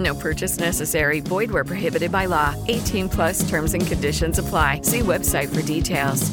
No 0.00 0.14
purchase 0.14 0.58
necessary. 0.58 1.20
Void 1.20 1.50
where 1.50 1.64
prohibited 1.64 2.10
by 2.10 2.26
law. 2.26 2.54
18 2.68 3.08
plus 3.08 3.48
terms 3.48 3.74
and 3.74 3.86
conditions 3.86 4.38
apply. 4.38 4.80
See 4.82 5.00
website 5.00 5.54
for 5.54 5.62
details. 5.62 6.30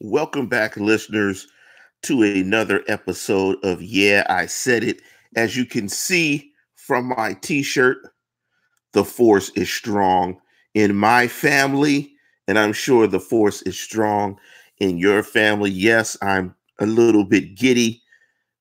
Welcome 0.00 0.46
back, 0.46 0.76
listeners, 0.76 1.48
to 2.02 2.22
another 2.22 2.84
episode 2.86 3.56
of 3.64 3.82
Yeah, 3.82 4.24
I 4.28 4.46
Said 4.46 4.84
It. 4.84 5.00
As 5.34 5.56
you 5.56 5.64
can 5.64 5.88
see 5.88 6.52
from 6.76 7.06
my 7.06 7.32
t 7.40 7.62
shirt, 7.62 7.98
the 8.92 9.04
force 9.04 9.50
is 9.56 9.72
strong 9.72 10.38
in 10.74 10.94
my 10.94 11.26
family, 11.26 12.12
and 12.46 12.58
I'm 12.58 12.72
sure 12.72 13.06
the 13.06 13.18
force 13.18 13.62
is 13.62 13.78
strong 13.80 14.38
in 14.78 14.98
your 14.98 15.22
family. 15.22 15.70
Yes, 15.70 16.16
I'm 16.22 16.54
a 16.78 16.86
little 16.86 17.24
bit 17.24 17.56
giddy 17.56 18.02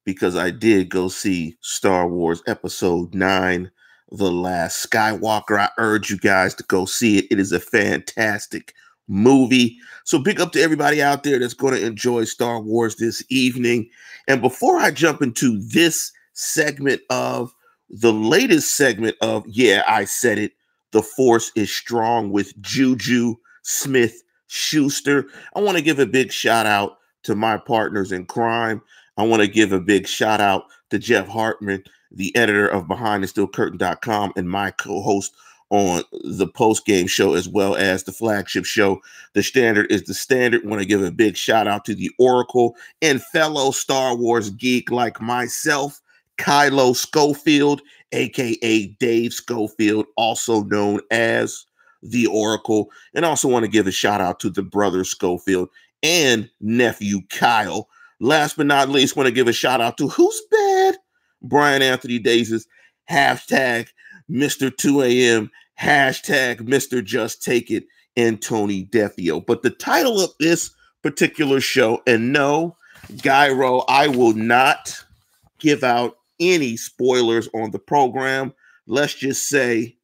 because 0.06 0.36
I 0.36 0.52
did 0.52 0.90
go 0.90 1.08
see 1.08 1.58
Star 1.62 2.08
Wars 2.08 2.42
Episode 2.48 3.14
9, 3.14 3.72
The 4.12 4.32
Last 4.32 4.90
Skywalker. 4.90 5.60
I 5.60 5.70
urge 5.78 6.10
you 6.10 6.18
guys 6.18 6.54
to 6.56 6.64
go 6.64 6.86
see 6.86 7.18
it. 7.18 7.26
It 7.32 7.40
is 7.40 7.52
a 7.52 7.60
fantastic 7.60 8.74
movie. 9.08 9.78
So 10.04 10.20
big 10.20 10.40
up 10.40 10.52
to 10.54 10.62
everybody 10.62 11.02
out 11.02 11.24
there 11.24 11.40
that's 11.40 11.54
going 11.54 11.74
to 11.74 11.86
enjoy 11.86 12.24
Star 12.24 12.62
Wars 12.62 12.96
this 12.96 13.24
evening. 13.30 13.90
And 14.28 14.42
before 14.42 14.78
I 14.78 14.92
jump 14.92 15.22
into 15.22 15.60
this 15.60 16.12
segment 16.34 17.02
of 17.10 17.54
the 17.90 18.14
latest 18.14 18.76
segment 18.76 19.16
of 19.22 19.44
Yeah, 19.48 19.84
I 19.88 20.06
Said 20.06 20.38
It, 20.38 20.54
The 20.92 21.02
Force 21.02 21.52
is 21.56 21.74
Strong 21.74 22.32
with 22.32 22.60
Juju 22.62 23.36
Smith 23.64 24.22
Schuster, 24.48 25.28
I 25.56 25.60
want 25.60 25.78
to 25.78 25.84
give 25.84 26.00
a 26.00 26.06
big 26.06 26.32
shout 26.32 26.66
out 26.66 27.00
to 27.24 27.36
my 27.36 27.58
partners 27.58 28.12
in 28.12 28.26
crime. 28.26 28.82
I 29.18 29.24
want 29.24 29.42
to 29.42 29.48
give 29.48 29.72
a 29.72 29.80
big 29.80 30.08
shout 30.08 30.42
out 30.42 30.66
to 30.90 31.00
Jeff 31.00 31.28
Hartman, 31.28 31.84
the 32.12 32.36
editor 32.36 32.68
of 32.68 32.86
BehindTheSteelCurtain.com 32.86 34.34
and 34.36 34.50
my 34.50 34.72
co-host 34.72 35.36
on 35.70 36.03
the 36.24 36.48
post 36.48 36.86
game 36.86 37.08
show 37.08 37.34
as 37.34 37.50
well 37.50 37.76
as 37.76 38.03
the 38.03 38.12
flagship 38.12 38.66
show. 38.66 39.02
The 39.34 39.44
standard 39.44 39.92
is 39.92 40.03
the 40.03 40.14
standard. 40.14 40.66
Want 40.66 40.81
to 40.81 40.88
give 40.88 41.03
a 41.03 41.12
big 41.12 41.36
shout 41.36 41.68
out 41.68 41.86
to 41.86 41.96
the 41.96 42.12
Oracle 42.20 42.76
and 43.02 43.22
fellow 43.22 43.72
Star 43.72 44.16
Wars 44.16 44.52
geek 44.52 44.92
like 44.92 45.20
myself, 45.22 46.02
Kylo 46.38 46.96
Schofield, 46.96 47.82
aka 48.12 48.88
Dave 49.00 49.34
Schofield, 49.34 50.06
also 50.18 50.64
known 50.64 51.00
as 51.09 51.66
the 52.03 52.28
Oracle. 52.28 52.92
And 53.14 53.26
also 53.26 53.47
want 53.47 53.66
to 53.66 53.72
give 53.72 53.88
a 53.88 53.92
shout 53.92 54.22
out 54.22 54.40
to 54.42 54.50
the 54.50 54.64
brother 54.64 55.03
Schofield 55.03 55.70
and 56.03 56.50
nephew 56.62 57.22
Kyle. 57.30 57.90
Last 58.20 58.58
but 58.58 58.66
not 58.66 58.90
least, 58.90 59.16
want 59.16 59.28
to 59.28 59.34
give 59.34 59.48
a 59.48 59.53
shout 59.53 59.81
out 59.81 59.98
to 59.98 60.08
who's 60.08 60.42
bad? 60.50 60.98
Brian 61.42 61.81
Anthony 61.81 62.20
Davis, 62.20 62.66
hashtag 63.09 63.88
Mr. 64.30 64.76
2 64.76 65.02
a.m., 65.03 65.52
hashtag 65.80 66.62
Mr. 66.62 67.03
Just 67.03 67.44
Take 67.44 67.70
It, 67.70 67.86
and 68.16 68.42
Tony 68.42 68.86
Defio. 68.86 69.46
But 69.46 69.62
the 69.62 69.70
title 69.70 70.22
of 70.22 70.31
this 70.40 70.72
particular 71.03 71.59
show, 71.59 72.02
and 72.08 72.31
no, 72.31 72.78
Gyro, 73.18 73.80
I 73.90 74.08
will 74.08 74.34
not 74.34 75.03
give 75.59 75.84
out 75.84 76.18
any 76.40 76.78
spoilers 76.78 77.47
on 77.53 77.72
the 77.72 77.80
program. 77.80 78.53
Let's 78.88 79.14
just 79.14 79.47
say 79.47 79.97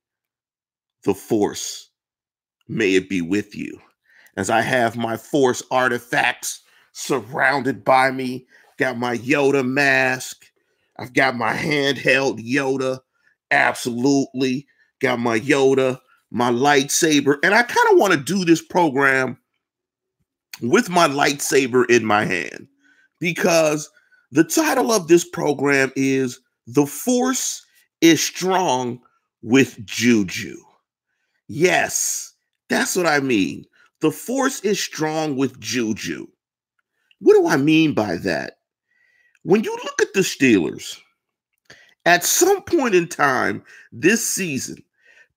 the 1.03 1.13
Force, 1.13 1.89
may 2.67 2.95
it 2.95 3.09
be 3.09 3.21
with 3.21 3.55
you. 3.55 3.79
As 4.37 4.49
I 4.49 4.61
have 4.61 4.95
my 4.95 5.17
Force 5.17 5.63
artifacts 5.71 6.61
surrounded 6.91 7.83
by 7.83 8.11
me, 8.11 8.45
got 8.77 8.97
my 8.97 9.17
Yoda 9.17 9.65
mask, 9.65 10.45
I've 11.01 11.13
got 11.13 11.35
my 11.35 11.53
handheld 11.53 12.47
Yoda, 12.47 12.99
absolutely. 13.49 14.67
Got 14.99 15.19
my 15.19 15.39
Yoda, 15.39 15.99
my 16.29 16.51
lightsaber, 16.51 17.37
and 17.43 17.55
I 17.55 17.63
kind 17.63 17.87
of 17.91 17.97
want 17.97 18.13
to 18.13 18.19
do 18.19 18.45
this 18.45 18.61
program 18.61 19.35
with 20.61 20.89
my 20.89 21.07
lightsaber 21.07 21.89
in 21.89 22.05
my 22.05 22.23
hand 22.23 22.67
because 23.19 23.89
the 24.31 24.43
title 24.43 24.91
of 24.91 25.07
this 25.07 25.27
program 25.27 25.91
is 25.95 26.39
The 26.67 26.85
Force 26.85 27.65
is 28.01 28.23
Strong 28.23 29.01
with 29.41 29.83
Juju. 29.83 30.55
Yes, 31.47 32.31
that's 32.69 32.95
what 32.95 33.07
I 33.07 33.21
mean. 33.21 33.65
The 34.01 34.11
Force 34.11 34.61
is 34.61 34.79
strong 34.79 35.35
with 35.35 35.59
Juju. 35.59 36.27
What 37.21 37.33
do 37.35 37.47
I 37.47 37.57
mean 37.57 37.93
by 37.93 38.17
that? 38.17 38.57
When 39.43 39.63
you 39.63 39.71
look 39.71 40.01
at 40.01 40.13
the 40.13 40.21
Steelers, 40.21 40.97
at 42.05 42.23
some 42.23 42.61
point 42.63 42.95
in 42.95 43.07
time 43.07 43.63
this 43.91 44.27
season, 44.27 44.83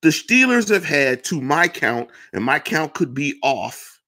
the 0.01 0.09
Steelers 0.09 0.69
have 0.69 0.85
had, 0.85 1.23
to 1.25 1.41
my 1.41 1.67
count, 1.67 2.09
and 2.33 2.43
my 2.43 2.59
count 2.59 2.93
could 2.93 3.13
be 3.13 3.39
off, 3.41 3.99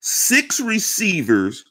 six 0.00 0.60
receivers 0.60 1.64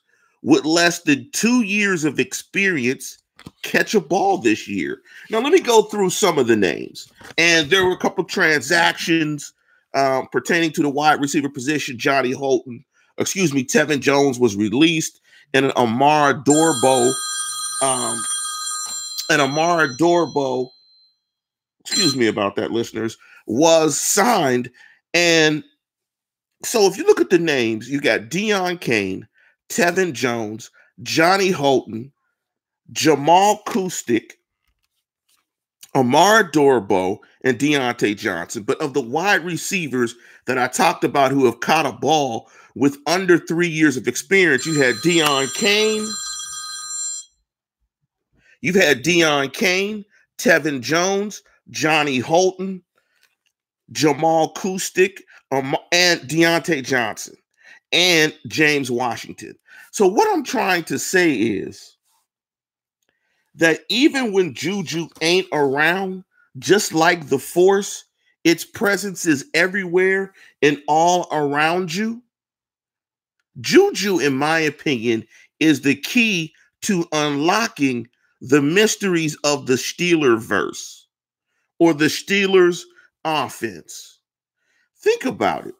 with 0.43 0.63
less 0.65 1.01
than 1.01 1.29
two 1.31 1.63
years 1.63 2.03
of 2.03 2.19
experience 2.19 3.17
catch 3.63 3.93
a 3.95 3.99
ball 3.99 4.37
this 4.37 4.67
year. 4.67 4.99
Now, 5.29 5.39
let 5.39 5.53
me 5.53 5.59
go 5.59 5.83
through 5.83 6.09
some 6.11 6.37
of 6.37 6.47
the 6.47 6.55
names. 6.55 7.11
And 7.37 7.69
there 7.69 7.85
were 7.85 7.93
a 7.93 7.97
couple 7.97 8.23
transactions 8.23 9.53
um, 9.93 10.27
pertaining 10.31 10.71
to 10.71 10.81
the 10.81 10.89
wide 10.89 11.21
receiver 11.21 11.49
position. 11.49 11.97
Johnny 11.97 12.31
Holton, 12.31 12.83
excuse 13.17 13.53
me, 13.53 13.63
Tevin 13.63 14.01
Jones 14.01 14.39
was 14.39 14.55
released, 14.55 15.21
and 15.53 15.71
Amara 15.73 16.33
Darboh, 16.33 17.13
um, 17.81 18.21
and 19.29 19.41
Amara 19.41 19.89
Darboh, 19.95 20.69
excuse 21.81 22.15
me 22.15 22.27
about 22.27 22.55
that, 22.55 22.71
listeners, 22.71 23.17
was 23.47 23.99
signed 23.99 24.71
And 25.13 25.63
so 26.63 26.87
if 26.87 26.97
you 26.97 27.05
look 27.05 27.21
at 27.21 27.29
the 27.29 27.39
names, 27.39 27.89
you 27.89 28.01
got 28.01 28.21
Deon 28.21 28.81
Cain, 28.81 29.27
Tevin 29.69 30.13
Jones, 30.13 30.71
Johnny 31.03 31.51
Holton, 31.51 32.11
Jamal 32.91 33.61
Kustik, 33.65 34.33
Amar 35.93 36.51
Darboh, 36.51 37.19
and 37.43 37.57
Diontae 37.57 38.17
Johnson. 38.17 38.63
But 38.63 38.81
of 38.81 38.93
the 38.93 39.01
wide 39.01 39.45
receivers 39.45 40.15
that 40.45 40.57
I 40.57 40.67
talked 40.67 41.03
about 41.03 41.31
who 41.31 41.45
have 41.45 41.61
caught 41.61 41.85
a 41.85 41.93
ball 41.93 42.49
with 42.75 42.97
under 43.07 43.37
three 43.37 43.67
years 43.67 43.97
of 43.97 44.07
experience, 44.07 44.65
you 44.65 44.81
had 44.81 44.95
Deon 44.95 45.53
Cain. 45.55 46.05
You've 48.61 48.75
had 48.75 49.03
Deon 49.03 49.53
Cain, 49.53 50.05
Tevin 50.37 50.81
Jones, 50.81 51.41
Johnny 51.69 52.19
Holton, 52.19 52.83
Jamal 53.91 54.53
Kustik, 54.53 55.19
um, 55.51 55.75
and 55.91 56.19
Diontae 56.21 56.83
Johnson, 56.83 57.35
and 57.91 58.33
James 58.47 58.91
Washington. 58.91 59.55
So, 59.91 60.07
what 60.07 60.27
I'm 60.33 60.43
trying 60.43 60.83
to 60.85 60.99
say 60.99 61.33
is 61.33 61.95
that 63.55 63.81
even 63.89 64.33
when 64.33 64.53
Juju 64.53 65.07
ain't 65.21 65.47
around, 65.53 66.23
just 66.59 66.93
like 66.93 67.27
the 67.27 67.39
Force, 67.39 68.03
its 68.43 68.65
presence 68.65 69.25
is 69.25 69.45
everywhere 69.53 70.33
and 70.61 70.81
all 70.87 71.27
around 71.31 71.93
you. 71.93 72.21
Juju, 73.61 74.19
in 74.19 74.35
my 74.35 74.59
opinion, 74.59 75.25
is 75.59 75.81
the 75.81 75.95
key 75.95 76.53
to 76.83 77.05
unlocking 77.11 78.07
the 78.41 78.61
mysteries 78.61 79.35
of 79.43 79.65
the 79.65 79.73
Steeler 79.73 80.39
verse 80.39 81.07
or 81.79 81.93
the 81.93 82.05
Steelers 82.05 82.83
offense. 83.23 84.19
Think 84.97 85.25
about 85.25 85.65
it. 85.67 85.75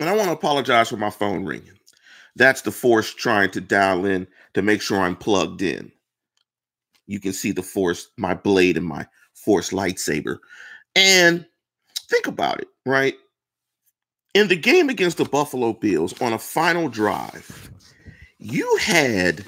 And 0.00 0.08
I 0.08 0.14
want 0.14 0.26
to 0.28 0.32
apologize 0.32 0.88
for 0.88 0.96
my 0.96 1.10
phone 1.10 1.44
ringing. 1.44 1.78
That's 2.36 2.62
the 2.62 2.70
force 2.70 3.12
trying 3.12 3.50
to 3.52 3.60
dial 3.60 4.04
in 4.04 4.26
to 4.54 4.62
make 4.62 4.80
sure 4.80 5.00
I'm 5.00 5.16
plugged 5.16 5.62
in. 5.62 5.90
You 7.06 7.18
can 7.18 7.32
see 7.32 7.50
the 7.50 7.62
force, 7.62 8.08
my 8.16 8.34
blade 8.34 8.76
and 8.76 8.86
my 8.86 9.06
force 9.34 9.70
lightsaber. 9.70 10.38
And 10.94 11.46
think 12.08 12.26
about 12.26 12.60
it, 12.60 12.68
right? 12.86 13.14
In 14.38 14.46
the 14.46 14.54
game 14.54 14.88
against 14.88 15.16
the 15.16 15.24
Buffalo 15.24 15.72
Bills 15.72 16.14
on 16.22 16.32
a 16.32 16.38
final 16.38 16.88
drive, 16.88 17.72
you 18.38 18.78
had 18.80 19.44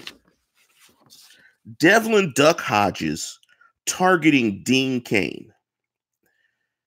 Devlin 1.79 2.33
Duck 2.35 2.59
Hodges 2.59 3.39
targeting 3.87 4.65
Dean 4.65 5.01
Cain. 5.01 5.53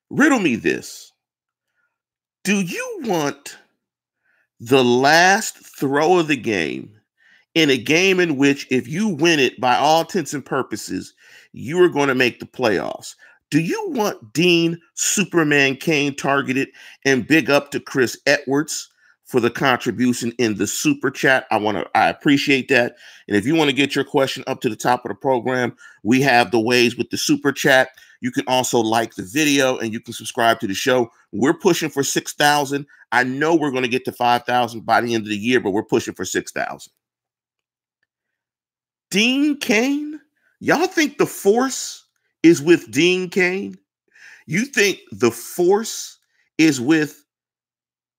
Riddle 0.10 0.40
me 0.40 0.58
this. 0.58 1.14
Do 2.44 2.60
you 2.60 3.00
want 3.04 3.58
the 4.60 4.84
last 4.84 5.56
throw 5.80 6.20
of 6.20 6.28
the 6.28 6.36
game 6.36 7.00
in 7.56 7.70
a 7.70 7.78
game 7.78 8.20
in 8.20 8.36
which, 8.36 8.68
if 8.70 8.86
you 8.86 9.08
win 9.08 9.40
it 9.40 9.62
by 9.62 9.78
all 9.78 10.02
intents 10.02 10.34
and 10.34 10.46
purposes, 10.46 11.14
you 11.54 11.82
are 11.82 11.88
going 11.88 12.10
to 12.10 12.16
make 12.16 12.42
the 12.42 12.46
playoffs? 12.46 13.16
Do 13.54 13.62
you 13.62 13.92
want 13.92 14.34
Dean 14.34 14.82
Superman 14.96 15.76
Kane 15.76 16.16
targeted 16.16 16.70
and 17.06 17.28
big 17.28 17.52
up 17.52 17.70
to 17.70 17.80
Chris 17.80 18.20
Edwards 18.26 18.90
for 19.26 19.40
the 19.40 19.52
contribution 19.52 20.34
in 20.40 20.56
the 20.56 20.66
super 20.66 21.12
chat. 21.12 21.46
I 21.52 21.58
want 21.58 21.78
to 21.78 21.88
I 21.94 22.10
appreciate 22.10 22.68
that. 22.70 22.96
And 23.28 23.38
if 23.38 23.46
you 23.46 23.54
want 23.54 23.70
to 23.70 23.76
get 23.76 23.94
your 23.94 24.06
question 24.06 24.44
up 24.48 24.60
to 24.62 24.70
the 24.70 24.76
top 24.76 25.06
of 25.06 25.10
the 25.10 25.16
program, 25.16 25.76
we 26.02 26.20
have 26.22 26.50
the 26.50 26.60
ways 26.60 26.98
with 26.98 27.12
the 27.12 27.18
super 27.18 27.52
chat. 27.52 27.90
You 28.22 28.32
can 28.32 28.44
also 28.48 28.80
like 28.80 29.14
the 29.14 29.22
video 29.22 29.78
and 29.78 29.94
you 29.94 30.00
can 30.00 30.16
subscribe 30.16 30.60
to 30.62 30.66
the 30.66 30.74
show. 30.74 31.12
We're 31.32 31.54
pushing 31.54 31.92
for 31.92 32.02
6,000. 32.02 32.88
I 33.12 33.24
know 33.24 33.54
we're 33.54 33.70
going 33.70 33.84
to 33.84 33.88
get 33.88 34.04
to 34.06 34.12
5,000 34.12 34.84
by 34.84 35.00
the 35.02 35.14
end 35.14 35.26
of 35.26 35.30
the 35.30 35.38
year, 35.38 35.60
but 35.60 35.74
we're 35.74 35.84
pushing 35.84 36.16
for 36.16 36.26
6,000. 36.26 36.92
Dean 39.12 39.60
Kane, 39.60 40.20
Y'all 40.64 40.88
think 40.88 41.18
the 41.18 41.26
force 41.26 42.03
is 42.44 42.62
with 42.62 42.92
Dean 42.92 43.30
Cain? 43.30 43.78
You 44.46 44.66
think 44.66 45.00
the 45.12 45.32
force 45.32 46.20
is 46.58 46.80
with 46.80 47.26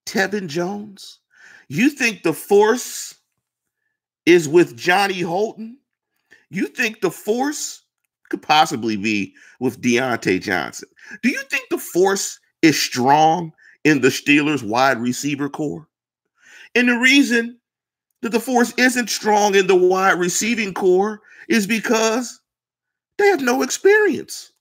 Tevin 0.06 0.48
Jones? 0.48 1.20
You 1.68 1.90
think 1.90 2.22
the 2.22 2.32
force 2.32 3.14
is 4.26 4.48
with 4.48 4.76
Johnny 4.76 5.20
Holton? 5.20 5.78
You 6.50 6.66
think 6.66 7.00
the 7.00 7.10
force 7.10 7.82
could 8.30 8.42
possibly 8.42 8.96
be 8.96 9.34
with 9.60 9.80
Diontae 9.80 10.40
Johnson? 10.40 10.88
Do 11.22 11.28
you 11.28 11.42
think 11.50 11.68
the 11.68 11.78
force 11.78 12.38
is 12.62 12.80
strong 12.80 13.52
in 13.84 14.00
the 14.00 14.08
Steelers 14.08 14.62
wide 14.62 14.98
receiver 14.98 15.48
corps? 15.48 15.88
And 16.74 16.88
the 16.88 16.96
reason 16.96 17.58
that 18.22 18.32
the 18.32 18.40
force 18.40 18.72
isn't 18.78 19.10
strong 19.10 19.54
in 19.54 19.66
the 19.66 19.76
wide 19.76 20.18
receiving 20.18 20.72
corps 20.72 21.20
is 21.48 21.66
because 21.66 22.40
they 23.18 23.26
have 23.26 23.40
no 23.40 23.62
experience. 23.62 24.52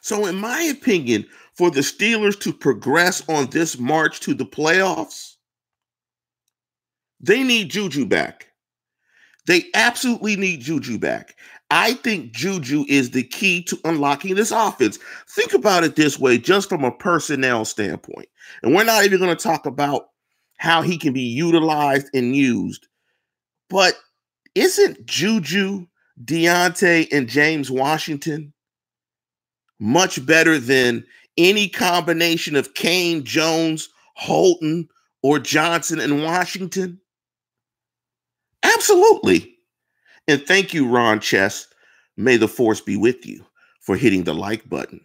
So, 0.00 0.26
in 0.26 0.36
my 0.36 0.62
opinion, 0.62 1.26
for 1.54 1.70
the 1.70 1.80
Steelers 1.80 2.38
to 2.40 2.52
progress 2.52 3.28
on 3.28 3.50
this 3.50 3.78
march 3.78 4.20
to 4.20 4.34
the 4.34 4.46
playoffs, 4.46 5.34
they 7.20 7.42
need 7.42 7.70
Juju 7.70 8.06
back. 8.06 8.46
They 9.46 9.64
absolutely 9.74 10.36
need 10.36 10.60
Juju 10.60 10.98
back. 10.98 11.34
I 11.70 11.94
think 11.94 12.32
Juju 12.32 12.84
is 12.88 13.10
the 13.10 13.22
key 13.22 13.62
to 13.64 13.78
unlocking 13.84 14.34
this 14.34 14.50
offense. 14.50 14.98
Think 15.28 15.52
about 15.52 15.84
it 15.84 15.96
this 15.96 16.18
way, 16.18 16.38
just 16.38 16.68
from 16.68 16.84
a 16.84 16.92
personnel 16.92 17.64
standpoint. 17.64 18.28
And 18.62 18.74
we're 18.74 18.84
not 18.84 19.04
even 19.04 19.18
going 19.18 19.36
to 19.36 19.42
talk 19.42 19.66
about 19.66 20.10
how 20.58 20.82
he 20.82 20.96
can 20.96 21.12
be 21.12 21.22
utilized 21.22 22.08
and 22.14 22.34
used. 22.34 22.86
But 23.68 23.94
isn't 24.54 25.04
Juju, 25.06 25.86
Diontae, 26.24 27.08
and 27.12 27.28
James 27.28 27.70
Washington 27.70 28.52
much 29.78 30.24
better 30.26 30.58
than 30.58 31.04
any 31.36 31.68
combination 31.68 32.56
of 32.56 32.74
Cain, 32.74 33.24
Jones, 33.24 33.88
Holton, 34.14 34.88
or 35.22 35.38
Johnson 35.38 36.00
and 36.00 36.22
Washington? 36.22 37.00
Absolutely. 38.62 39.54
And 40.26 40.42
thank 40.42 40.74
you, 40.74 40.86
Ron 40.86 41.20
Chess. 41.20 41.66
May 42.16 42.36
the 42.36 42.48
force 42.48 42.80
be 42.80 42.96
with 42.96 43.24
you 43.24 43.44
for 43.80 43.96
hitting 43.96 44.24
the 44.24 44.34
like 44.34 44.68
button. 44.68 45.00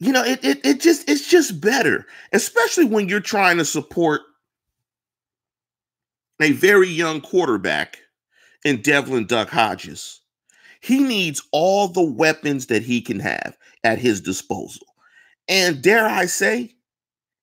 You 0.00 0.12
know, 0.12 0.24
it, 0.24 0.44
it, 0.44 0.64
it 0.64 0.80
just 0.80 1.08
it's 1.08 1.28
just 1.28 1.60
better, 1.60 2.06
especially 2.32 2.86
when 2.86 3.08
you're 3.08 3.20
trying 3.20 3.58
to 3.58 3.64
support 3.64 4.22
a 6.40 6.50
very 6.52 6.88
young 6.88 7.20
quarterback 7.20 8.01
in 8.64 8.82
Devlin 8.82 9.26
Duck 9.26 9.48
Hodges. 9.48 10.20
He 10.80 11.00
needs 11.00 11.42
all 11.52 11.88
the 11.88 12.02
weapons 12.02 12.66
that 12.66 12.82
he 12.82 13.00
can 13.00 13.20
have 13.20 13.56
at 13.84 13.98
his 13.98 14.20
disposal. 14.20 14.86
And 15.48 15.82
dare 15.82 16.06
I 16.06 16.26
say, 16.26 16.74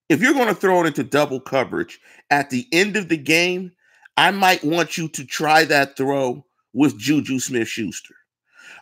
if 0.09 0.21
you're 0.21 0.33
going 0.33 0.47
to 0.47 0.55
throw 0.55 0.83
it 0.83 0.87
into 0.87 1.03
double 1.03 1.39
coverage 1.39 1.99
at 2.31 2.49
the 2.49 2.67
end 2.71 2.97
of 2.97 3.09
the 3.09 3.17
game, 3.17 3.71
I 4.17 4.31
might 4.31 4.63
want 4.63 4.97
you 4.97 5.07
to 5.09 5.25
try 5.25 5.63
that 5.65 5.95
throw 5.95 6.45
with 6.73 6.97
Juju 6.97 7.39
Smith 7.39 7.67
Schuster. 7.67 8.15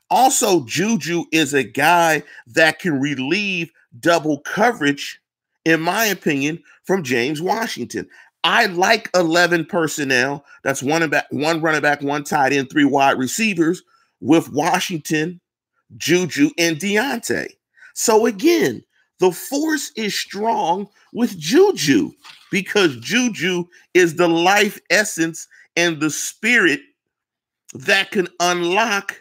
Also, 0.09 0.65
Juju 0.65 1.25
is 1.31 1.53
a 1.53 1.63
guy 1.63 2.23
that 2.47 2.79
can 2.79 2.99
relieve 2.99 3.71
double 3.99 4.39
coverage, 4.39 5.19
in 5.65 5.81
my 5.81 6.05
opinion, 6.05 6.63
from 6.85 7.03
James 7.03 7.41
Washington. 7.41 8.07
I 8.47 8.67
like 8.67 9.09
11 9.13 9.65
personnel. 9.65 10.45
That's 10.63 10.81
one 10.81 11.09
back, 11.09 11.27
one 11.31 11.59
running 11.59 11.81
back, 11.81 12.01
one 12.01 12.23
tight 12.23 12.53
end, 12.53 12.69
three 12.69 12.85
wide 12.85 13.17
receivers 13.17 13.83
with 14.21 14.49
Washington, 14.53 15.41
Juju, 15.97 16.51
and 16.57 16.77
Diontae. 16.77 17.49
So 17.93 18.25
again, 18.25 18.85
the 19.19 19.33
force 19.33 19.91
is 19.97 20.17
strong 20.17 20.87
with 21.11 21.37
Juju 21.37 22.13
because 22.49 22.95
Juju 23.01 23.65
is 23.93 24.15
the 24.15 24.29
life 24.29 24.79
essence 24.89 25.45
and 25.75 25.99
the 25.99 26.09
spirit 26.09 26.79
that 27.73 28.11
can 28.11 28.29
unlock 28.39 29.19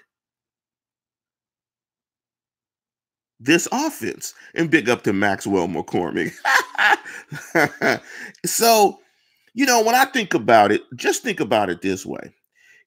this 3.40 3.66
offense. 3.72 4.34
And 4.54 4.70
big 4.70 4.88
up 4.88 5.02
to 5.02 5.12
Maxwell 5.12 5.66
McCormick. 5.66 6.32
so, 8.46 9.00
you 9.56 9.64
know, 9.64 9.82
when 9.82 9.94
I 9.94 10.04
think 10.04 10.34
about 10.34 10.70
it, 10.70 10.82
just 10.94 11.22
think 11.22 11.40
about 11.40 11.70
it 11.70 11.80
this 11.80 12.04
way. 12.04 12.30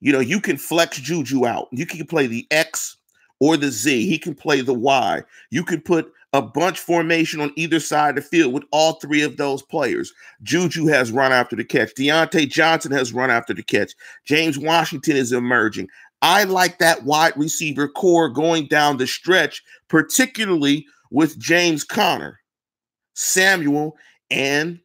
You 0.01 0.13
know, 0.13 0.19
you 0.19 0.39
can 0.39 0.55
flex 0.55 0.99
Juju 0.99 1.47
out. 1.47 1.67
You 1.71 1.87
can 1.87 2.05
play 2.05 2.27
the 2.27 2.45
X 2.51 2.95
or 3.39 3.57
the 3.57 3.71
Z. 3.71 4.07
He 4.07 4.19
can 4.19 4.35
play 4.35 4.61
the 4.61 4.73
Y. 4.73 5.23
You 5.49 5.63
could 5.63 5.83
put 5.83 6.13
a 6.31 6.43
bunch 6.43 6.77
formation 6.79 7.41
on 7.41 7.51
either 7.55 7.79
side 7.79 8.09
of 8.09 8.23
the 8.23 8.29
field 8.29 8.53
with 8.53 8.63
all 8.71 8.93
three 8.93 9.23
of 9.23 9.37
those 9.37 9.63
players. 9.63 10.13
Juju 10.43 10.85
has 10.85 11.11
run 11.11 11.31
after 11.31 11.55
the 11.55 11.65
catch. 11.65 11.95
Diontae 11.95 12.47
Johnson 12.47 12.91
has 12.91 13.13
run 13.13 13.31
after 13.31 13.55
the 13.55 13.63
catch. 13.63 13.93
James 14.25 14.59
Washington 14.59 15.17
is 15.17 15.31
emerging. 15.31 15.89
I 16.21 16.43
like 16.43 16.77
that 16.77 17.03
wide 17.03 17.33
receiver 17.35 17.87
corps 17.87 18.29
going 18.29 18.67
down 18.67 18.97
the 18.97 19.07
stretch, 19.07 19.63
particularly 19.87 20.85
with 21.09 21.39
James 21.39 21.83
Conner, 21.83 22.39
Samuel, 23.15 23.97
and 24.29 24.79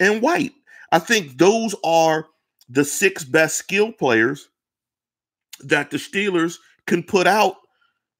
and 0.00 0.20
White. 0.20 0.52
I 0.92 0.98
think 0.98 1.38
those 1.38 1.74
are 1.84 2.26
the 2.68 2.84
six 2.84 3.24
best 3.24 3.56
skill 3.56 3.92
players 3.92 4.48
that 5.60 5.90
the 5.90 5.96
Steelers 5.96 6.56
can 6.86 7.02
put 7.02 7.26
out 7.26 7.56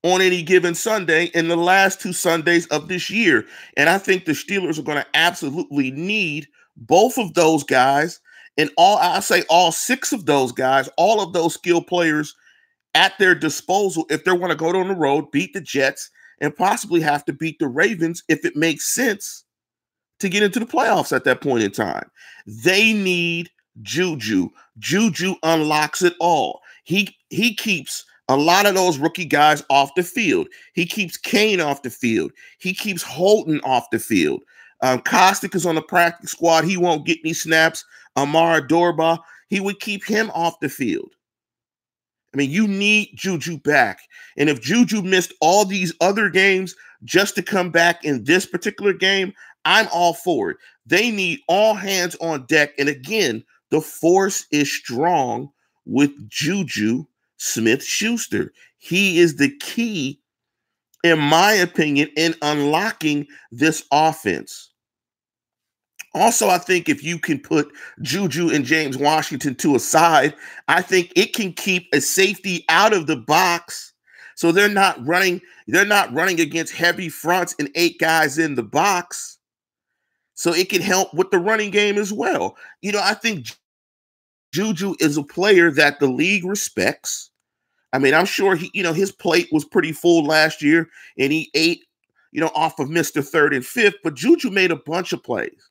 on 0.02 0.20
any 0.20 0.42
given 0.42 0.74
Sunday 0.74 1.26
in 1.34 1.48
the 1.48 1.56
last 1.56 2.00
two 2.00 2.12
Sundays 2.12 2.66
of 2.66 2.88
this 2.88 3.10
year. 3.10 3.44
And 3.76 3.88
I 3.88 3.98
think 3.98 4.24
the 4.24 4.32
Steelers 4.32 4.78
are 4.78 4.82
going 4.82 4.98
to 4.98 5.06
absolutely 5.14 5.90
need 5.90 6.46
both 6.76 7.18
of 7.18 7.34
those 7.34 7.64
guys 7.64 8.20
and 8.58 8.70
all 8.76 8.98
I 8.98 9.20
say 9.20 9.44
all 9.48 9.70
six 9.70 10.12
of 10.12 10.26
those 10.26 10.52
guys, 10.52 10.88
all 10.96 11.20
of 11.20 11.32
those 11.32 11.54
skill 11.54 11.80
players 11.80 12.34
at 12.94 13.16
their 13.18 13.34
disposal 13.34 14.04
if 14.10 14.24
they 14.24 14.32
want 14.32 14.50
to 14.50 14.56
go 14.56 14.68
on 14.68 14.88
the 14.88 14.94
road, 14.94 15.30
beat 15.30 15.54
the 15.54 15.60
Jets, 15.60 16.10
and 16.40 16.54
possibly 16.56 17.00
have 17.00 17.24
to 17.26 17.32
beat 17.32 17.58
the 17.60 17.68
Ravens 17.68 18.24
if 18.28 18.44
it 18.44 18.56
makes 18.56 18.92
sense 18.92 19.44
to 20.20 20.28
get 20.28 20.42
into 20.42 20.60
the 20.60 20.66
playoffs 20.66 21.14
at 21.14 21.24
that 21.24 21.40
point 21.40 21.62
in 21.62 21.70
time. 21.70 22.10
They 22.46 22.92
need 22.92 23.50
Juju. 23.82 24.48
Juju 24.78 25.34
unlocks 25.42 26.02
it 26.02 26.14
all. 26.20 26.60
He 26.84 27.16
he 27.30 27.54
keeps 27.54 28.04
a 28.28 28.36
lot 28.36 28.66
of 28.66 28.74
those 28.74 28.98
rookie 28.98 29.24
guys 29.24 29.64
off 29.70 29.94
the 29.94 30.02
field. 30.02 30.48
He 30.74 30.84
keeps 30.84 31.16
Cain 31.16 31.60
off 31.60 31.82
the 31.82 31.90
field. 31.90 32.32
He 32.58 32.74
keeps 32.74 33.02
Holton 33.02 33.60
off 33.64 33.90
the 33.90 33.98
field. 33.98 34.42
Um, 34.82 35.00
Kostick 35.00 35.54
is 35.54 35.66
on 35.66 35.74
the 35.74 35.82
practice 35.82 36.30
squad. 36.30 36.64
He 36.64 36.76
won't 36.76 37.06
get 37.06 37.18
any 37.24 37.32
snaps. 37.32 37.84
Amara 38.16 38.66
Darboh, 38.66 39.18
he 39.48 39.60
would 39.60 39.80
keep 39.80 40.04
him 40.04 40.30
off 40.34 40.60
the 40.60 40.68
field. 40.68 41.12
I 42.34 42.36
mean, 42.36 42.50
you 42.50 42.68
need 42.68 43.10
Juju 43.14 43.58
back. 43.58 44.00
And 44.36 44.50
if 44.50 44.60
Juju 44.60 45.02
missed 45.02 45.32
all 45.40 45.64
these 45.64 45.94
other 46.00 46.28
games 46.28 46.76
just 47.04 47.34
to 47.36 47.42
come 47.42 47.70
back 47.70 48.04
in 48.04 48.24
this 48.24 48.44
particular 48.44 48.92
game, 48.92 49.32
I'm 49.68 49.86
all 49.92 50.14
for 50.14 50.50
it. 50.50 50.56
They 50.86 51.10
need 51.10 51.40
all 51.46 51.74
hands 51.74 52.16
on 52.22 52.46
deck. 52.46 52.72
And 52.78 52.88
again, 52.88 53.44
the 53.70 53.82
force 53.82 54.46
is 54.50 54.72
strong 54.72 55.50
with 55.84 56.10
Juju 56.30 57.04
Smith 57.36 57.84
Schuster. 57.84 58.52
He 58.78 59.18
is 59.18 59.36
the 59.36 59.54
key, 59.58 60.20
in 61.04 61.18
my 61.18 61.52
opinion, 61.52 62.08
in 62.16 62.34
unlocking 62.40 63.26
this 63.52 63.84
offense. 63.92 64.70
Also, 66.14 66.48
I 66.48 66.56
think 66.56 66.88
if 66.88 67.04
you 67.04 67.18
can 67.18 67.38
put 67.38 67.70
Juju 68.00 68.48
and 68.48 68.64
James 68.64 68.96
Washington 68.96 69.54
to 69.56 69.76
a 69.76 69.80
side, 69.80 70.34
I 70.66 70.80
think 70.80 71.12
it 71.14 71.34
can 71.34 71.52
keep 71.52 71.88
a 71.92 72.00
safety 72.00 72.64
out 72.70 72.94
of 72.94 73.06
the 73.06 73.16
box. 73.16 73.92
So 74.34 74.50
they're 74.50 74.70
not 74.70 75.04
running, 75.06 75.42
they're 75.66 75.84
not 75.84 76.12
running 76.14 76.40
against 76.40 76.72
heavy 76.72 77.10
fronts 77.10 77.54
and 77.58 77.68
eight 77.74 77.98
guys 77.98 78.38
in 78.38 78.54
the 78.54 78.62
box. 78.62 79.37
So 80.38 80.54
it 80.54 80.68
can 80.68 80.80
help 80.80 81.12
with 81.12 81.32
the 81.32 81.38
running 81.40 81.72
game 81.72 81.98
as 81.98 82.12
well. 82.12 82.56
You 82.80 82.92
know, 82.92 83.00
I 83.02 83.14
think 83.14 83.48
Juju 84.52 84.94
is 85.00 85.16
a 85.16 85.24
player 85.24 85.72
that 85.72 85.98
the 85.98 86.06
league 86.06 86.44
respects. 86.44 87.30
I 87.92 87.98
mean, 87.98 88.14
I'm 88.14 88.24
sure 88.24 88.54
he, 88.54 88.70
you 88.72 88.84
know, 88.84 88.92
his 88.92 89.10
plate 89.10 89.48
was 89.50 89.64
pretty 89.64 89.90
full 89.90 90.24
last 90.24 90.62
year 90.62 90.88
and 91.18 91.32
he 91.32 91.50
ate, 91.54 91.86
you 92.30 92.40
know, 92.40 92.52
off 92.54 92.78
of 92.78 92.86
Mr. 92.86 93.26
Third 93.26 93.52
and 93.52 93.66
Fifth, 93.66 93.96
but 94.04 94.14
Juju 94.14 94.50
made 94.50 94.70
a 94.70 94.76
bunch 94.76 95.12
of 95.12 95.24
plays. 95.24 95.70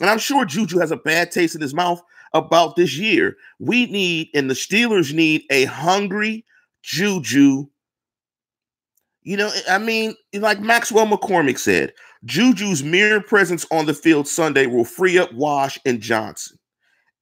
And 0.00 0.08
I'm 0.08 0.20
sure 0.20 0.44
Juju 0.44 0.78
has 0.78 0.92
a 0.92 0.96
bad 0.96 1.32
taste 1.32 1.56
in 1.56 1.60
his 1.60 1.74
mouth 1.74 2.00
about 2.34 2.76
this 2.76 2.96
year. 2.96 3.36
We 3.58 3.86
need, 3.86 4.28
and 4.32 4.48
the 4.48 4.54
Steelers 4.54 5.12
need 5.12 5.42
a 5.50 5.64
hungry 5.64 6.44
Juju. 6.84 7.66
You 9.24 9.36
know, 9.36 9.50
I 9.68 9.78
mean, 9.78 10.14
like 10.34 10.60
Maxwell 10.60 11.06
McCormick 11.08 11.58
said, 11.58 11.92
Juju's 12.24 12.82
mere 12.82 13.20
presence 13.20 13.66
on 13.70 13.86
the 13.86 13.94
field 13.94 14.28
Sunday 14.28 14.66
will 14.66 14.84
free 14.84 15.18
up 15.18 15.32
Wash 15.32 15.78
and 15.84 16.00
Johnson. 16.00 16.58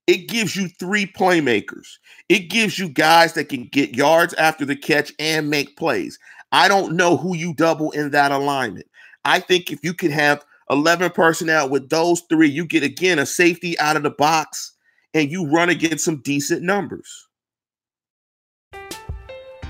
It 0.07 0.28
gives 0.28 0.57
you 0.57 0.69
three 0.69 1.07
playmakers. 1.07 1.87
It 2.28 2.50
gives 2.50 2.78
you 2.78 2.88
guys 2.88 3.35
that 3.35 3.49
can 3.49 3.64
get 3.66 3.97
yards 3.97 4.35
after 4.35 4.64
the 4.64 4.76
catch 4.76 5.12
and 5.19 5.49
make 5.49 5.76
plays. 5.76 6.19
I 6.52 6.69
don't 6.69 6.97
know 6.97 7.16
who 7.16 7.37
you 7.37 7.54
double 7.54 7.92
in 7.92 8.11
that 8.11 8.33
alignment. 8.33 8.87
I 9.25 9.40
think 9.40 9.71
if 9.71 9.78
you 9.83 9.95
could 9.95 10.11
have 10.11 10.45
11 10.69 11.12
personnel 11.12 11.69
with 11.69 11.90
those 11.90 12.23
three, 12.28 12.49
you 12.49 12.66
get 12.66 12.83
again 12.83 13.19
a 13.19 13.26
safety 13.26 13.78
out 13.78 13.97
of 13.97 14.02
the 14.02 14.11
box 14.11 14.73
and 15.14 15.30
you 15.30 15.47
run 15.47 15.69
against 15.69 16.04
some 16.04 16.21
decent 16.23 16.62
numbers. 16.62 17.28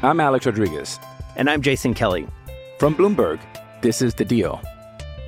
I'm 0.03 0.21
Alex 0.21 0.47
Rodriguez. 0.47 0.99
And 1.37 1.51
I'm 1.51 1.63
Jason 1.63 1.95
Kelly. 1.95 2.27
From 2.79 2.95
Bloomberg, 2.95 3.41
this 3.83 4.01
is 4.01 4.15
The 4.15 4.25
Deal. 4.25 4.61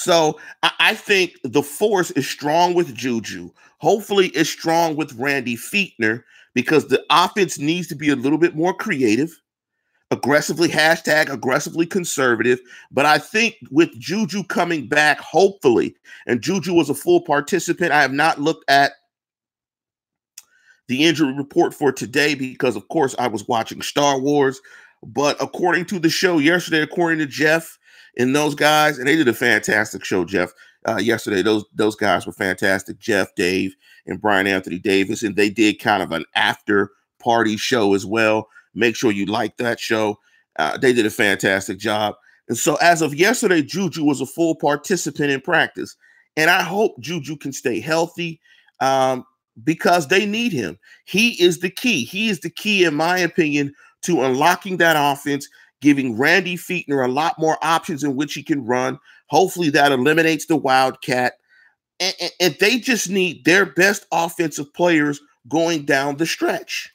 So 0.00 0.40
I, 0.62 0.72
I 0.80 0.94
think 0.94 1.36
the 1.44 1.62
force 1.62 2.10
is 2.12 2.28
strong 2.28 2.72
with 2.72 2.94
Juju. 2.94 3.50
Hopefully, 3.78 4.28
it's 4.28 4.48
strong 4.48 4.96
with 4.96 5.12
Randy 5.12 5.56
Fichtner 5.56 6.22
because 6.54 6.88
the 6.88 7.04
offense 7.10 7.58
needs 7.58 7.86
to 7.88 7.94
be 7.94 8.08
a 8.08 8.16
little 8.16 8.38
bit 8.38 8.56
more 8.56 8.72
creative, 8.72 9.38
aggressively 10.10 10.68
hashtag 10.68 11.30
aggressively 11.30 11.84
conservative. 11.84 12.60
But 12.90 13.04
I 13.04 13.18
think 13.18 13.56
with 13.70 13.90
Juju 13.98 14.44
coming 14.44 14.88
back, 14.88 15.20
hopefully, 15.20 15.94
and 16.26 16.40
Juju 16.40 16.72
was 16.72 16.88
a 16.88 16.94
full 16.94 17.20
participant. 17.20 17.92
I 17.92 18.00
have 18.00 18.12
not 18.12 18.40
looked 18.40 18.64
at 18.70 18.92
the 20.88 21.04
injury 21.04 21.34
report 21.34 21.74
for 21.74 21.92
today 21.92 22.34
because, 22.34 22.74
of 22.74 22.88
course, 22.88 23.14
I 23.18 23.28
was 23.28 23.46
watching 23.46 23.82
Star 23.82 24.18
Wars. 24.18 24.62
But 25.02 25.36
according 25.42 25.84
to 25.86 25.98
the 25.98 26.10
show 26.10 26.38
yesterday, 26.38 26.80
according 26.80 27.18
to 27.18 27.26
Jeff 27.26 27.78
and 28.18 28.34
those 28.34 28.54
guys, 28.54 28.98
and 28.98 29.06
they 29.06 29.16
did 29.16 29.28
a 29.28 29.34
fantastic 29.34 30.04
show, 30.04 30.24
Jeff. 30.24 30.52
Uh, 30.88 30.96
yesterday, 30.96 31.42
those 31.42 31.64
those 31.74 31.96
guys 31.96 32.26
were 32.26 32.32
fantastic. 32.32 32.98
Jeff, 32.98 33.34
Dave, 33.34 33.74
and 34.06 34.20
Brian 34.20 34.46
Anthony 34.46 34.78
Davis, 34.78 35.22
and 35.22 35.36
they 35.36 35.50
did 35.50 35.78
kind 35.78 36.02
of 36.02 36.12
an 36.12 36.24
after 36.34 36.90
party 37.18 37.56
show 37.56 37.94
as 37.94 38.06
well. 38.06 38.48
Make 38.74 38.96
sure 38.96 39.10
you 39.10 39.26
like 39.26 39.56
that 39.58 39.78
show. 39.78 40.18
Uh, 40.58 40.76
they 40.78 40.92
did 40.92 41.06
a 41.06 41.10
fantastic 41.10 41.78
job. 41.78 42.14
And 42.48 42.58
so, 42.58 42.76
as 42.76 43.02
of 43.02 43.14
yesterday, 43.14 43.62
Juju 43.62 44.04
was 44.04 44.20
a 44.20 44.26
full 44.26 44.54
participant 44.54 45.30
in 45.30 45.40
practice, 45.40 45.96
and 46.36 46.50
I 46.50 46.62
hope 46.62 46.98
Juju 47.00 47.36
can 47.36 47.52
stay 47.52 47.78
healthy 47.78 48.40
um, 48.80 49.24
because 49.62 50.08
they 50.08 50.26
need 50.26 50.52
him. 50.52 50.78
He 51.04 51.40
is 51.42 51.60
the 51.60 51.70
key. 51.70 52.04
He 52.04 52.28
is 52.28 52.40
the 52.40 52.50
key, 52.50 52.84
in 52.84 52.94
my 52.94 53.18
opinion, 53.18 53.72
to 54.02 54.22
unlocking 54.22 54.78
that 54.78 54.96
offense, 54.98 55.48
giving 55.80 56.16
Randy 56.16 56.56
Fichtner 56.56 57.04
a 57.04 57.10
lot 57.10 57.38
more 57.38 57.58
options 57.62 58.04
in 58.04 58.16
which 58.16 58.34
he 58.34 58.42
can 58.42 58.64
run. 58.64 58.98
Hopefully, 59.26 59.70
that 59.70 59.92
eliminates 59.92 60.46
the 60.46 60.56
Wildcat. 60.56 61.34
And, 61.98 62.14
and, 62.20 62.32
and 62.40 62.56
they 62.60 62.78
just 62.78 63.10
need 63.10 63.44
their 63.44 63.66
best 63.66 64.06
offensive 64.12 64.72
players 64.74 65.20
going 65.48 65.84
down 65.84 66.16
the 66.16 66.26
stretch. 66.26 66.94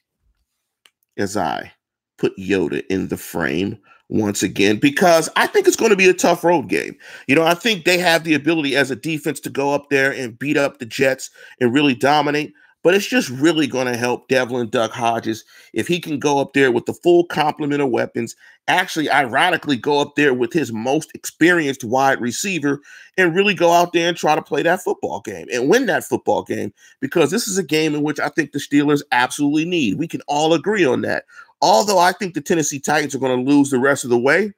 As 1.18 1.38
I 1.38 1.72
put 2.18 2.38
Yoda 2.38 2.84
in 2.90 3.08
the 3.08 3.18
frame 3.18 3.78
once 4.10 4.44
again, 4.44 4.78
because 4.78 5.30
I 5.36 5.48
think 5.48 5.68
it's 5.68 5.78
going 5.78 5.92
to 5.92 5.96
be 5.96 6.10
a 6.10 6.14
tough 6.14 6.44
road 6.44 6.68
game. 6.68 6.96
You 7.28 7.36
know, 7.36 7.44
I 7.44 7.54
think 7.54 7.86
they 7.86 7.98
have 7.98 8.24
the 8.24 8.34
ability 8.34 8.76
as 8.76 8.92
a 8.92 8.96
defense 8.96 9.40
to 9.42 9.50
go 9.50 9.74
up 9.74 9.90
there 9.90 10.12
and 10.14 10.38
beat 10.38 10.58
up 10.58 10.80
the 10.80 10.86
Jets 10.86 11.30
and 11.60 11.74
really 11.74 11.96
dominate. 11.96 12.54
But 12.86 12.94
it's 12.94 13.08
just 13.08 13.30
really 13.32 13.66
going 13.66 13.88
to 13.88 13.98
help 13.98 14.28
Devlin 14.28 14.70
Duck 14.70 14.92
Hodges 14.92 15.44
if 15.74 15.88
he 15.88 16.00
can 16.00 16.20
go 16.20 16.38
up 16.38 16.54
there 16.54 16.72
with 16.72 16.86
the 16.86 16.94
full 16.94 17.26
complement 17.26 17.82
of 17.82 17.90
weapons. 17.90 18.36
Actually, 18.68 19.10
ironically, 19.10 19.76
go 19.76 20.00
up 20.00 20.16
there 20.16 20.36
with 20.36 20.54
his 20.54 20.72
most 20.72 21.10
experienced 21.16 21.84
wide 21.84 22.22
receiver 22.22 22.80
and 23.18 23.36
really 23.36 23.56
go 23.56 23.72
out 23.72 23.92
there 23.92 24.08
and 24.08 24.16
try 24.16 24.36
to 24.36 24.42
play 24.44 24.62
that 24.62 24.84
football 24.84 25.20
game 25.22 25.48
and 25.52 25.68
win 25.68 25.88
that 25.88 26.04
football 26.04 26.44
game 26.44 26.72
because 27.02 27.32
this 27.32 27.48
is 27.48 27.58
a 27.58 27.64
game 27.64 27.96
in 27.96 28.04
which 28.04 28.20
I 28.20 28.30
think 28.30 28.52
the 28.52 28.60
Steelers 28.60 29.02
absolutely 29.12 29.66
need. 29.66 29.98
We 29.98 30.08
can 30.08 30.22
all 30.28 30.54
agree 30.54 30.86
on 30.86 31.02
that. 31.02 31.26
Although 31.64 31.98
I 31.98 32.12
think 32.12 32.36
the 32.36 32.42
Tennessee 32.42 32.80
Titans 32.80 33.16
are 33.16 33.20
going 33.20 33.44
to 33.44 33.52
lose 33.52 33.72
the 33.72 33.80
rest 33.80 34.04
of 34.04 34.12
the 34.12 34.20
way, 34.20 34.54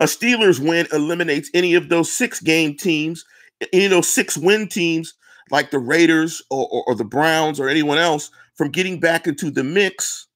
a 0.00 0.04
Steelers 0.04 0.60
win 0.60 0.86
eliminates 0.92 1.48
any 1.54 1.72
of 1.72 1.88
those 1.88 2.12
six 2.12 2.40
game 2.40 2.76
teams, 2.76 3.24
any 3.72 3.86
of 3.86 3.90
those 3.90 4.08
six 4.08 4.36
win 4.36 4.68
teams 4.68 5.14
like 5.50 5.70
the 5.70 5.78
Raiders 5.78 6.42
or, 6.50 6.68
or, 6.70 6.84
or, 6.86 6.94
the 6.94 7.04
Browns 7.04 7.58
or 7.60 7.68
anyone 7.68 7.98
else 7.98 8.30
from 8.54 8.70
getting 8.70 9.00
back 9.00 9.26
into 9.26 9.50
the 9.50 9.64
mix 9.64 10.26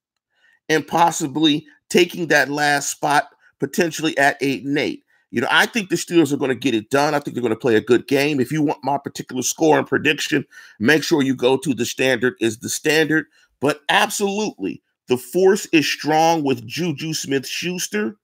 and 0.69 0.87
possibly 0.87 1.67
taking 1.89 2.27
that 2.29 2.49
last 2.49 2.91
spot 2.91 3.29
potentially 3.59 4.17
at 4.19 4.37
eight 4.41 4.65
and 4.65 4.79
eight. 4.79 5.03
You 5.31 5.41
know, 5.41 5.49
I 5.51 5.67
think 5.67 5.89
the 5.89 5.97
Steelers 5.97 6.33
are 6.33 6.37
going 6.37 6.51
to 6.51 6.55
get 6.55 6.75
it 6.75 6.91
done. 6.91 7.15
I 7.15 7.19
think 7.19 7.35
they're 7.35 7.43
going 7.43 7.51
to 7.51 7.59
play 7.59 7.77
a 7.77 7.81
good 7.81 8.07
game. 8.07 8.41
If 8.41 8.53
you 8.53 8.63
want 8.63 8.85
my 8.85 8.97
particular 8.99 9.43
score 9.43 9.79
and 9.79 9.87
prediction, 9.87 10.47
make 10.79 11.03
sure 11.03 11.23
you 11.23 11.35
go 11.35 11.57
to 11.59 11.75
the 11.75 11.85
standard 11.85 12.35
is 12.41 12.59
the 12.59 12.69
standard. 12.69 13.27
But 13.61 13.81
absolutely, 13.89 14.83
the 15.09 15.17
force 15.17 15.67
is 15.73 15.91
strong 15.91 16.45
with 16.45 16.67
Juju 16.67 17.13
Smith 17.13 17.47
Schuster. 17.47 18.17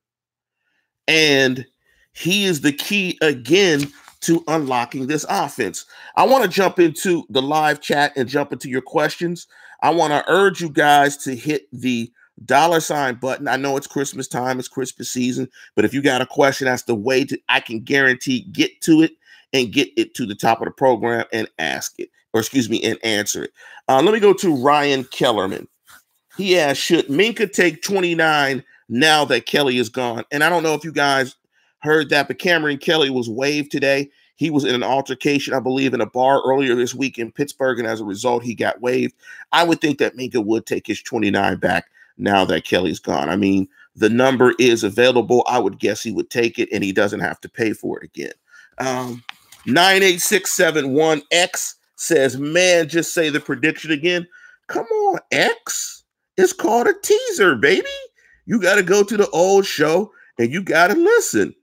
And 1.09 1.67
he 2.13 2.45
is 2.45 2.61
the 2.61 2.73
key 2.73 3.19
again 3.21 3.93
to 4.23 4.43
unlocking 4.49 5.07
this 5.07 5.27
offense. 5.29 5.85
I 6.17 6.25
want 6.25 6.45
to 6.45 6.51
jump 6.51 6.79
into 6.79 7.25
the 7.31 7.43
live 7.43 7.81
chat 7.81 8.13
and 8.17 8.29
jump 8.29 8.53
into 8.53 8.69
your 8.69 8.83
questions. 8.83 9.47
I 9.83 9.91
want 9.91 10.13
to 10.13 10.25
urge 10.31 10.61
you 10.61 10.71
guys 10.71 11.17
to 11.19 11.35
hit 11.35 11.67
the 11.73 12.11
dollar 12.45 12.81
sign 12.81 13.17
button. 13.17 13.49
I 13.49 13.57
know 13.57 13.77
it's 13.77 13.87
Christmas 13.87 14.29
time, 14.29 14.59
it's 14.59 14.69
Christmas 14.69 15.11
season, 15.11 15.49
but 15.75 15.85
if 15.85 15.93
you 15.93 16.03
got 16.03 16.23
a 16.23 16.27
question, 16.27 16.67
that's 16.67 16.85
the 16.85 16.95
way 16.95 17.25
to 17.25 17.39
I 17.49 17.61
can 17.61 17.81
guarantee 17.81 18.43
get 18.53 18.81
to 18.83 19.03
it 19.03 19.13
and 19.53 19.73
get 19.73 19.91
it 19.97 20.15
to 20.15 20.27
the 20.27 20.35
top 20.35 20.61
of 20.61 20.67
the 20.67 20.71
program 20.71 21.27
and 21.33 21.49
ask 21.59 21.99
it, 21.99 22.09
or 22.33 22.41
excuse 22.41 22.71
me, 22.71 22.83
and 22.83 22.99
answer 23.05 23.45
it. 23.45 23.53
Uh, 23.89 24.01
let 24.03 24.15
me 24.15 24.21
go 24.21 24.33
to 24.33 24.57
Ryan 24.57 25.05
Kellerman. 25.05 25.69
He 26.37 26.59
asked, 26.59 26.81
should 26.81 27.09
Minkah 27.09 27.53
take 27.53 27.83
29 27.83 28.65
now 28.89 29.25
that 29.27 29.47
Kelly 29.47 29.77
is 29.79 29.91
gone? 29.91 30.25
And 30.31 30.43
I 30.43 30.49
don't 30.49 30.63
know 30.63 30.75
if 30.75 30.85
you 30.85 30.93
guys 30.93 31.37
heard 31.83 32.11
that, 32.11 32.29
but 32.29 32.39
Kameron 32.39 32.81
Kelly 32.81 33.11
was 33.11 33.29
waived 33.29 33.71
today. 33.71 34.11
He 34.37 34.51
was 34.51 34.65
in 34.65 34.75
an 34.75 34.83
altercation, 34.83 35.55
I 35.55 35.61
believe, 35.61 35.95
in 35.95 36.01
a 36.01 36.07
bar 36.07 36.43
earlier 36.45 36.75
this 36.75 36.95
week 36.95 37.19
in 37.19 37.31
Pittsburgh, 37.31 37.79
and 37.79 37.87
as 37.87 38.01
a 38.01 38.05
result, 38.05 38.43
he 38.43 38.55
got 38.55 38.81
waived. 38.81 39.15
I 39.53 39.65
would 39.65 39.81
think 39.81 39.99
that 39.99 40.17
Minkah 40.17 40.45
would 40.45 40.67
take 40.67 40.87
his 40.87 41.03
29 41.03 41.57
back 41.57 41.91
now 42.19 42.45
that 42.47 42.65
Kelly's 42.65 42.99
gone. 42.99 43.29
I 43.29 43.37
mean, 43.37 43.69
the 43.95 44.09
number 44.09 44.55
is 44.59 44.83
available. 44.83 45.45
I 45.47 45.59
would 45.59 45.79
guess 45.79 46.03
he 46.03 46.13
would 46.13 46.31
take 46.31 46.59
it, 46.59 46.69
and 46.73 46.83
he 46.83 46.93
doesn't 46.93 47.21
have 47.21 47.41
to 47.43 47.49
pay 47.49 47.73
for 47.73 47.99
it 47.99 48.05
again. 48.05 48.33
Um, 48.79 49.23
98671X 49.67 51.75
says, 51.97 52.37
Man, 52.37 52.89
just 52.89 53.15
say 53.15 53.29
the 53.29 53.41
prediction 53.41 53.93
again. 53.93 54.27
Come 54.67 54.87
on, 54.87 55.21
X. 55.31 56.05
It's 56.37 56.53
called 56.53 56.87
a 56.87 56.95
teaser, 57.03 57.57
baby. 57.57 57.89
You 58.47 58.61
got 58.61 58.77
to 58.77 58.83
go 58.83 59.05
to 59.05 59.17
the 59.17 59.29
old 59.31 59.67
show 59.67 60.13
and 60.39 60.51
you 60.51 60.63
got 60.63 60.89
to 60.89 60.95
listen. 60.95 61.55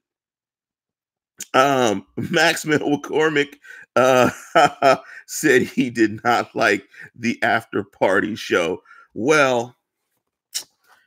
Um, 1.53 2.05
Max 2.31 2.65
McCormick 2.65 3.55
uh, 3.95 4.29
said 5.27 5.63
he 5.63 5.89
did 5.89 6.23
not 6.23 6.55
like 6.55 6.87
the 7.15 7.41
after 7.43 7.83
party 7.83 8.35
show. 8.35 8.81
Well, 9.13 9.75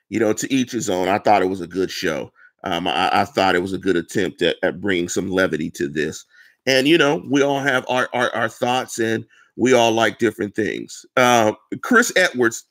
you 0.08 0.20
know, 0.20 0.34
to 0.34 0.52
each 0.52 0.72
his 0.72 0.90
own. 0.90 1.08
I 1.08 1.18
thought 1.18 1.42
it 1.42 1.48
was 1.48 1.62
a 1.62 1.66
good 1.66 1.90
show. 1.90 2.30
Um, 2.64 2.86
I, 2.86 3.22
I, 3.22 3.24
thought 3.24 3.54
it 3.54 3.62
was 3.62 3.72
a 3.72 3.78
good 3.78 3.96
attempt 3.96 4.42
at, 4.42 4.56
at, 4.62 4.80
bringing 4.80 5.08
some 5.08 5.30
levity 5.30 5.70
to 5.70 5.88
this. 5.88 6.24
And, 6.66 6.86
you 6.86 6.96
know, 6.96 7.24
we 7.28 7.42
all 7.42 7.60
have 7.60 7.84
our, 7.88 8.08
our, 8.12 8.30
our 8.34 8.48
thoughts 8.48 8.98
and 8.98 9.24
we 9.56 9.72
all 9.72 9.90
like 9.90 10.18
different 10.18 10.54
things. 10.54 11.04
Uh, 11.16 11.52
Chris 11.82 12.12
Edwards, 12.14 12.64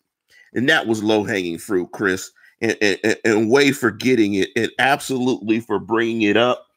and 0.54 0.70
that 0.70 0.88
was 0.88 1.04
low 1.04 1.24
hanging 1.24 1.58
fruit, 1.58 1.90
Chris, 1.92 2.32
and, 2.62 2.78
and, 2.80 3.18
and 3.26 3.50
way 3.50 3.72
for 3.72 3.92
getting 3.92 4.36
it 4.36 4.50
and 4.56 4.70
absolutely 4.80 5.60
for 5.60 5.80
bringing 5.80 6.22
it 6.22 6.38
up 6.38 6.68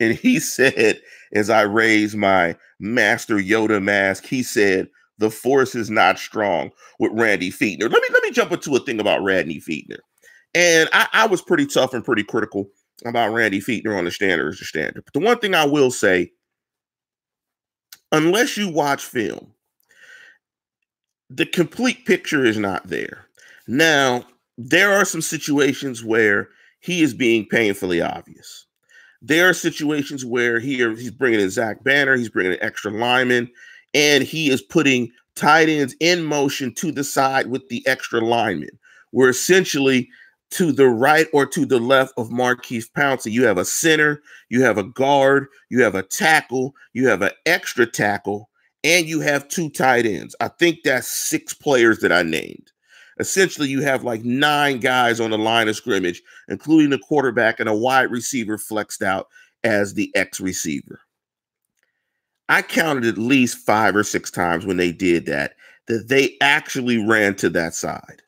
and 0.00 0.14
he 0.14 0.40
said, 0.40 1.00
as 1.32 1.50
I 1.50 1.62
raised 1.62 2.16
my 2.16 2.56
Master 2.80 3.36
Yoda 3.36 3.82
mask, 3.82 4.24
he 4.26 4.42
said, 4.42 4.88
the 5.18 5.30
force 5.30 5.74
is 5.74 5.90
not 5.90 6.18
strong 6.18 6.70
with 6.98 7.12
Randy 7.12 7.50
Fichtner. 7.50 7.90
Let 7.90 8.02
me 8.02 8.08
let 8.12 8.22
me 8.22 8.32
jump 8.32 8.52
into 8.52 8.74
a 8.74 8.80
thing 8.80 9.00
about 9.00 9.22
Randy 9.22 9.60
Fichtner. 9.60 9.98
And 10.54 10.88
I, 10.92 11.08
I 11.12 11.26
was 11.26 11.42
pretty 11.42 11.66
tough 11.66 11.94
and 11.94 12.04
pretty 12.04 12.24
critical 12.24 12.68
about 13.04 13.32
Randy 13.32 13.60
Fichtner 13.60 13.96
on 13.96 14.04
the 14.04 14.10
standard 14.10 14.48
as 14.48 14.58
the 14.58 14.64
standard. 14.64 15.04
But 15.04 15.12
the 15.12 15.24
one 15.24 15.38
thing 15.38 15.54
I 15.54 15.66
will 15.66 15.90
say, 15.90 16.32
unless 18.12 18.56
you 18.56 18.68
watch 18.68 19.04
film, 19.04 19.52
the 21.30 21.46
complete 21.46 22.06
picture 22.06 22.44
is 22.44 22.58
not 22.58 22.86
there. 22.86 23.26
Now, 23.66 24.24
there 24.56 24.92
are 24.92 25.04
some 25.04 25.22
situations 25.22 26.04
where 26.04 26.48
he 26.80 27.02
is 27.02 27.14
being 27.14 27.46
painfully 27.46 28.00
obvious. 28.00 28.63
There 29.26 29.48
are 29.48 29.54
situations 29.54 30.22
where 30.22 30.60
he 30.60 30.76
he's 30.76 31.10
bringing 31.10 31.40
in 31.40 31.48
Zach 31.48 31.82
Banner, 31.82 32.14
he's 32.14 32.28
bringing 32.28 32.52
in 32.52 32.62
extra 32.62 32.90
linemen, 32.90 33.50
and 33.94 34.22
he 34.22 34.50
is 34.50 34.60
putting 34.60 35.10
tight 35.34 35.70
ends 35.70 35.96
in 35.98 36.24
motion 36.24 36.74
to 36.74 36.92
the 36.92 37.04
side 37.04 37.46
with 37.46 37.66
the 37.70 37.82
extra 37.86 38.20
linemen. 38.20 38.78
Where 39.12 39.30
essentially 39.30 40.10
to 40.50 40.72
the 40.72 40.88
right 40.88 41.26
or 41.32 41.46
to 41.46 41.64
the 41.64 41.78
left 41.80 42.12
of 42.18 42.30
Maurkice 42.30 42.88
Pouncey, 42.90 43.32
you 43.32 43.46
have 43.46 43.56
a 43.56 43.64
center, 43.64 44.20
you 44.50 44.62
have 44.62 44.76
a 44.76 44.84
guard, 44.84 45.46
you 45.70 45.82
have 45.82 45.94
a 45.94 46.02
tackle, 46.02 46.74
you 46.92 47.08
have 47.08 47.22
an 47.22 47.32
extra 47.46 47.86
tackle, 47.86 48.50
and 48.82 49.06
you 49.06 49.20
have 49.20 49.48
two 49.48 49.70
tight 49.70 50.04
ends. 50.04 50.36
I 50.40 50.48
think 50.48 50.80
that's 50.84 51.08
six 51.08 51.54
players 51.54 52.00
that 52.00 52.12
I 52.12 52.24
named 52.24 52.73
essentially 53.18 53.68
you 53.68 53.82
have 53.82 54.04
like 54.04 54.24
nine 54.24 54.78
guys 54.78 55.20
on 55.20 55.30
the 55.30 55.38
line 55.38 55.68
of 55.68 55.76
scrimmage, 55.76 56.22
including 56.48 56.90
the 56.90 56.98
quarterback 56.98 57.60
and 57.60 57.68
a 57.68 57.74
wide 57.74 58.10
receiver 58.10 58.58
flexed 58.58 59.02
out 59.02 59.28
as 59.62 59.94
the 59.94 60.10
X 60.14 60.40
receiver. 60.40 61.00
I 62.48 62.62
counted 62.62 63.06
at 63.06 63.18
least 63.18 63.58
five 63.58 63.96
or 63.96 64.04
six 64.04 64.30
times 64.30 64.66
when 64.66 64.76
they 64.76 64.92
did 64.92 65.26
that, 65.26 65.54
that 65.88 66.08
they 66.08 66.36
actually 66.40 66.98
ran 66.98 67.36
to 67.36 67.48
that 67.50 67.74
side. 67.74 68.22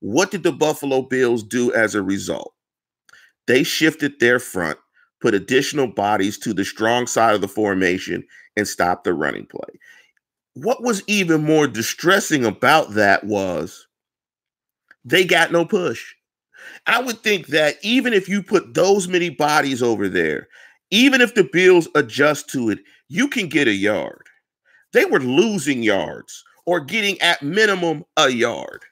What 0.00 0.30
did 0.30 0.42
the 0.42 0.52
Buffalo 0.52 1.02
Bills 1.02 1.42
do 1.42 1.72
as 1.72 1.94
a 1.94 2.02
result? 2.02 2.54
They 3.46 3.62
shifted 3.62 4.18
their 4.18 4.38
front, 4.38 4.78
put 5.20 5.34
additional 5.34 5.86
bodies 5.86 6.38
to 6.38 6.54
the 6.54 6.64
strong 6.64 7.06
side 7.06 7.34
of 7.34 7.40
the 7.40 7.48
formation, 7.48 8.26
and 8.56 8.66
stopped 8.66 9.04
the 9.04 9.12
running 9.12 9.46
play. 9.46 9.78
What 10.54 10.82
was 10.82 11.02
even 11.06 11.42
more 11.42 11.66
distressing 11.66 12.44
about 12.44 12.92
that 12.92 13.24
was 13.24 13.83
they 15.04 15.24
got 15.24 15.52
no 15.52 15.64
push. 15.64 16.14
I 16.86 17.00
would 17.00 17.20
think 17.22 17.48
that 17.48 17.76
even 17.82 18.12
if 18.12 18.28
you 18.28 18.42
put 18.42 18.74
those 18.74 19.08
many 19.08 19.30
bodies 19.30 19.82
over 19.82 20.08
there, 20.08 20.48
even 20.90 21.20
if 21.20 21.34
the 21.34 21.44
Bills 21.44 21.88
adjust 21.94 22.48
to 22.50 22.70
it, 22.70 22.78
you 23.08 23.28
can 23.28 23.48
get 23.48 23.68
a 23.68 23.74
yard. 23.74 24.26
They 24.92 25.04
were 25.04 25.20
losing 25.20 25.82
yards 25.82 26.44
or 26.66 26.80
getting 26.80 27.20
at 27.20 27.42
minimum 27.42 28.04
a 28.16 28.30
yard. 28.30 28.82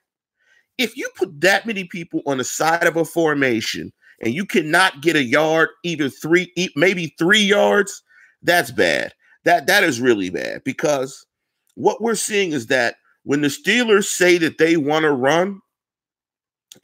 If 0.79 0.97
you 0.97 1.09
put 1.17 1.41
that 1.41 1.67
many 1.67 1.85
people 1.85 2.23
on 2.27 2.39
the 2.39 2.45
side 2.45 2.87
of 2.87 2.97
a 2.97 3.05
formation 3.05 3.93
and 4.21 4.35
you 4.35 4.45
cannot 4.45 5.01
get 5.01 5.17
a 5.17 5.23
yard, 5.23 5.69
either 5.85 6.09
three, 6.09 6.53
maybe 6.77 7.15
three 7.19 7.43
yards, 7.43 8.03
that's 8.43 8.71
bad. 8.71 9.13
That 9.45 9.67
that 9.67 9.85
is 9.85 10.01
really 10.01 10.31
bad 10.31 10.63
because 10.65 11.27
what 11.75 12.01
we're 12.01 12.15
seeing 12.15 12.53
is 12.53 12.67
that 12.67 12.97
when 13.25 13.41
the 13.41 13.49
Steelers 13.49 14.05
say 14.05 14.39
that 14.39 14.59
they 14.59 14.77
want 14.77 15.05
to 15.05 15.13
run, 15.13 15.61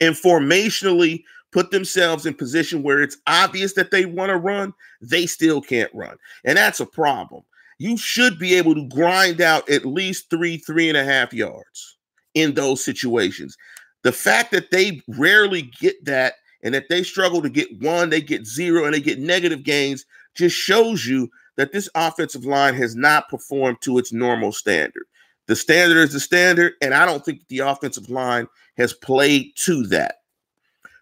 and 0.01 0.15
formationally 0.15 1.23
put 1.51 1.71
themselves 1.71 2.25
in 2.25 2.33
position 2.33 2.83
where 2.83 3.01
it's 3.01 3.17
obvious 3.27 3.73
that 3.73 3.91
they 3.91 4.05
want 4.05 4.29
to 4.29 4.37
run, 4.37 4.73
they 5.01 5.25
still 5.25 5.61
can't 5.61 5.91
run. 5.93 6.15
And 6.45 6.57
that's 6.57 6.79
a 6.79 6.85
problem. 6.85 7.43
You 7.79 7.97
should 7.97 8.37
be 8.37 8.55
able 8.55 8.75
to 8.75 8.87
grind 8.87 9.41
out 9.41 9.69
at 9.69 9.85
least 9.85 10.29
three, 10.29 10.57
three 10.57 10.89
and 10.89 10.97
a 10.97 11.03
half 11.03 11.33
yards 11.33 11.97
in 12.33 12.53
those 12.53 12.83
situations. 12.83 13.57
The 14.03 14.11
fact 14.11 14.51
that 14.51 14.71
they 14.71 15.01
rarely 15.07 15.71
get 15.79 16.03
that 16.05 16.35
and 16.61 16.73
that 16.73 16.89
they 16.89 17.03
struggle 17.03 17.41
to 17.41 17.49
get 17.49 17.81
one, 17.81 18.09
they 18.09 18.21
get 18.21 18.45
zero, 18.45 18.85
and 18.85 18.93
they 18.93 19.01
get 19.01 19.19
negative 19.19 19.63
gains 19.63 20.05
just 20.35 20.55
shows 20.55 21.05
you 21.05 21.29
that 21.57 21.71
this 21.71 21.89
offensive 21.95 22.45
line 22.45 22.73
has 22.73 22.95
not 22.95 23.29
performed 23.29 23.77
to 23.81 23.97
its 23.97 24.13
normal 24.13 24.51
standard. 24.51 25.03
The 25.49 25.55
standard 25.55 25.97
is 25.97 26.13
the 26.13 26.19
standard, 26.19 26.73
and 26.79 26.93
I 26.93 27.07
don't 27.07 27.25
think 27.25 27.47
the 27.47 27.59
offensive 27.59 28.07
line 28.07 28.47
has 28.77 28.93
played 28.93 29.51
to 29.55 29.81
that. 29.87 30.17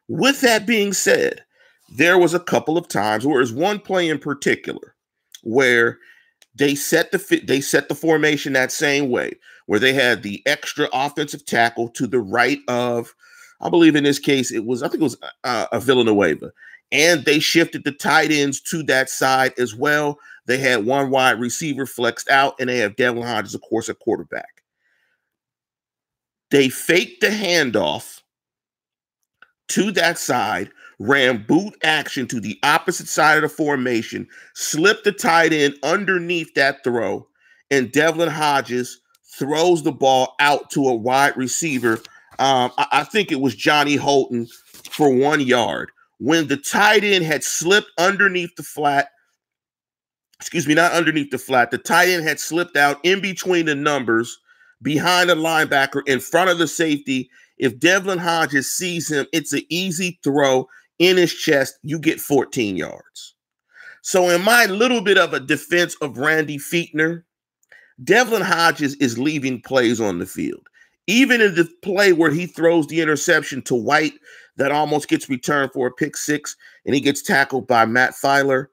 With 0.07 0.39
that 0.39 0.65
being 0.65 0.93
said, 0.93 1.43
there 1.97 2.17
was 2.17 2.33
a 2.33 2.39
couple 2.39 2.77
of 2.77 2.87
times, 2.87 3.25
or 3.25 3.41
is 3.41 3.51
one 3.51 3.77
play 3.77 4.07
in 4.07 4.19
particular, 4.19 4.95
where 5.43 5.99
they 6.55 6.75
set 6.75 7.11
the 7.11 7.41
they 7.45 7.59
set 7.59 7.89
the 7.89 7.93
formation 7.93 8.53
that 8.53 8.71
same 8.71 9.09
way, 9.09 9.33
where 9.65 9.79
they 9.79 9.91
had 9.91 10.23
the 10.23 10.41
extra 10.45 10.87
offensive 10.93 11.45
tackle 11.45 11.89
to 11.89 12.07
the 12.07 12.21
right 12.21 12.59
of, 12.69 13.13
I 13.59 13.67
believe 13.67 13.97
in 13.97 14.05
this 14.05 14.17
case 14.17 14.49
it 14.49 14.65
was 14.65 14.81
I 14.81 14.87
think 14.87 15.01
it 15.01 15.03
was 15.03 15.17
uh, 15.43 15.67
a 15.73 15.81
Villanueva, 15.81 16.53
and 16.93 17.25
they 17.25 17.39
shifted 17.39 17.83
the 17.83 17.91
tight 17.91 18.31
ends 18.31 18.61
to 18.61 18.81
that 18.83 19.09
side 19.09 19.51
as 19.59 19.75
well. 19.75 20.17
They 20.47 20.57
had 20.57 20.85
one 20.85 21.11
wide 21.11 21.39
receiver 21.39 21.85
flexed 21.85 22.29
out, 22.29 22.55
and 22.59 22.69
they 22.69 22.77
have 22.77 22.95
Devlin 22.95 23.27
Hodges, 23.27 23.53
of 23.53 23.61
course, 23.61 23.89
at 23.89 23.99
quarterback. 23.99 24.63
They 26.49 26.69
faked 26.69 27.21
the 27.21 27.27
handoff 27.27 28.21
to 29.69 29.91
that 29.91 30.17
side, 30.17 30.71
ran 30.99 31.45
boot 31.45 31.75
action 31.83 32.25
to 32.27 32.39
the 32.39 32.57
opposite 32.63 33.09
side 33.09 33.35
of 33.35 33.41
the 33.43 33.49
formation, 33.49 34.27
slipped 34.55 35.03
the 35.03 35.11
tight 35.11 35.51
end 35.51 35.75
underneath 35.83 36.53
that 36.55 36.83
throw, 36.83 37.27
and 37.69 37.91
Devlin 37.91 38.29
Hodges 38.29 39.01
throws 39.37 39.83
the 39.83 39.91
ball 39.91 40.35
out 40.39 40.69
to 40.71 40.87
a 40.87 40.95
wide 40.95 41.35
receiver. 41.35 41.95
Um, 42.39 42.71
I, 42.77 42.87
I 42.91 43.03
think 43.03 43.31
it 43.31 43.41
was 43.41 43.53
Johnny 43.55 43.97
Holton 43.97 44.47
for 44.89 45.13
one 45.13 45.41
yard. 45.41 45.91
when 46.19 46.47
the 46.47 46.57
tight 46.57 47.03
end 47.03 47.25
had 47.25 47.43
slipped 47.43 47.91
underneath 47.97 48.55
the 48.55 48.63
flat. 48.63 49.09
Excuse 50.39 50.67
me, 50.67 50.75
not 50.75 50.91
underneath 50.91 51.31
the 51.31 51.37
flat. 51.37 51.71
The 51.71 51.77
tight 51.77 52.09
end 52.09 52.23
had 52.23 52.39
slipped 52.39 52.77
out 52.77 52.99
in 53.03 53.21
between 53.21 53.65
the 53.65 53.75
numbers 53.75 54.37
behind 54.81 55.29
the 55.29 55.35
linebacker 55.35 56.01
in 56.07 56.19
front 56.19 56.49
of 56.49 56.59
the 56.59 56.67
safety. 56.67 57.29
If 57.57 57.79
Devlin 57.79 58.19
Hodges 58.19 58.71
sees 58.71 59.11
him, 59.11 59.25
it's 59.33 59.53
an 59.53 59.63
easy 59.69 60.19
throw 60.23 60.67
in 60.99 61.17
his 61.17 61.33
chest. 61.33 61.79
You 61.81 61.97
get 61.97 62.19
14 62.19 62.77
yards. 62.77 63.35
So, 64.03 64.29
in 64.29 64.41
my 64.43 64.67
little 64.67 65.01
bit 65.01 65.17
of 65.17 65.33
a 65.33 65.39
defense 65.39 65.95
of 66.01 66.17
Randy 66.17 66.57
Fichtner, 66.57 67.23
Devlin 68.03 68.43
Hodges 68.43 68.95
is 68.95 69.17
leaving 69.17 69.61
plays 69.61 69.99
on 69.99 70.19
the 70.19 70.25
field. 70.25 70.67
Even 71.07 71.41
in 71.41 71.55
the 71.55 71.67
play 71.81 72.13
where 72.13 72.31
he 72.31 72.45
throws 72.45 72.87
the 72.87 73.01
interception 73.01 73.61
to 73.63 73.75
White 73.75 74.13
that 74.57 74.71
almost 74.71 75.07
gets 75.07 75.29
returned 75.29 75.71
for 75.73 75.87
a 75.87 75.91
pick 75.91 76.15
six 76.15 76.55
and 76.85 76.93
he 76.93 77.01
gets 77.01 77.21
tackled 77.21 77.67
by 77.67 77.85
Matt 77.85 78.13
Feiler, 78.13 78.67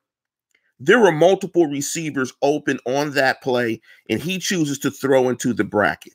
there 0.87 0.99
were 0.99 1.13
multiple 1.13 1.67
receivers 1.67 2.33
open 2.43 2.79
on 2.87 3.13
that 3.13 3.43
play 3.43 3.81
and 4.11 4.21
he 4.21 4.39
chooses 4.39 4.79
to 4.81 4.91
throw 4.91 5.29
into 5.31 5.55
the 5.55 5.65
bracket. 5.65 6.13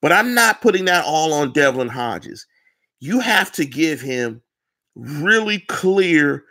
But 0.00 0.12
I'm 0.12 0.34
not 0.34 0.60
putting 0.60 0.84
that 0.84 1.04
all 1.04 1.32
on 1.34 1.52
Devlin 1.52 1.88
Hodges. 1.88 2.46
You 3.00 3.18
have 3.20 3.50
to 3.52 3.64
give 3.64 4.00
him 4.00 4.42
really 4.94 5.60
clear, 5.68 6.44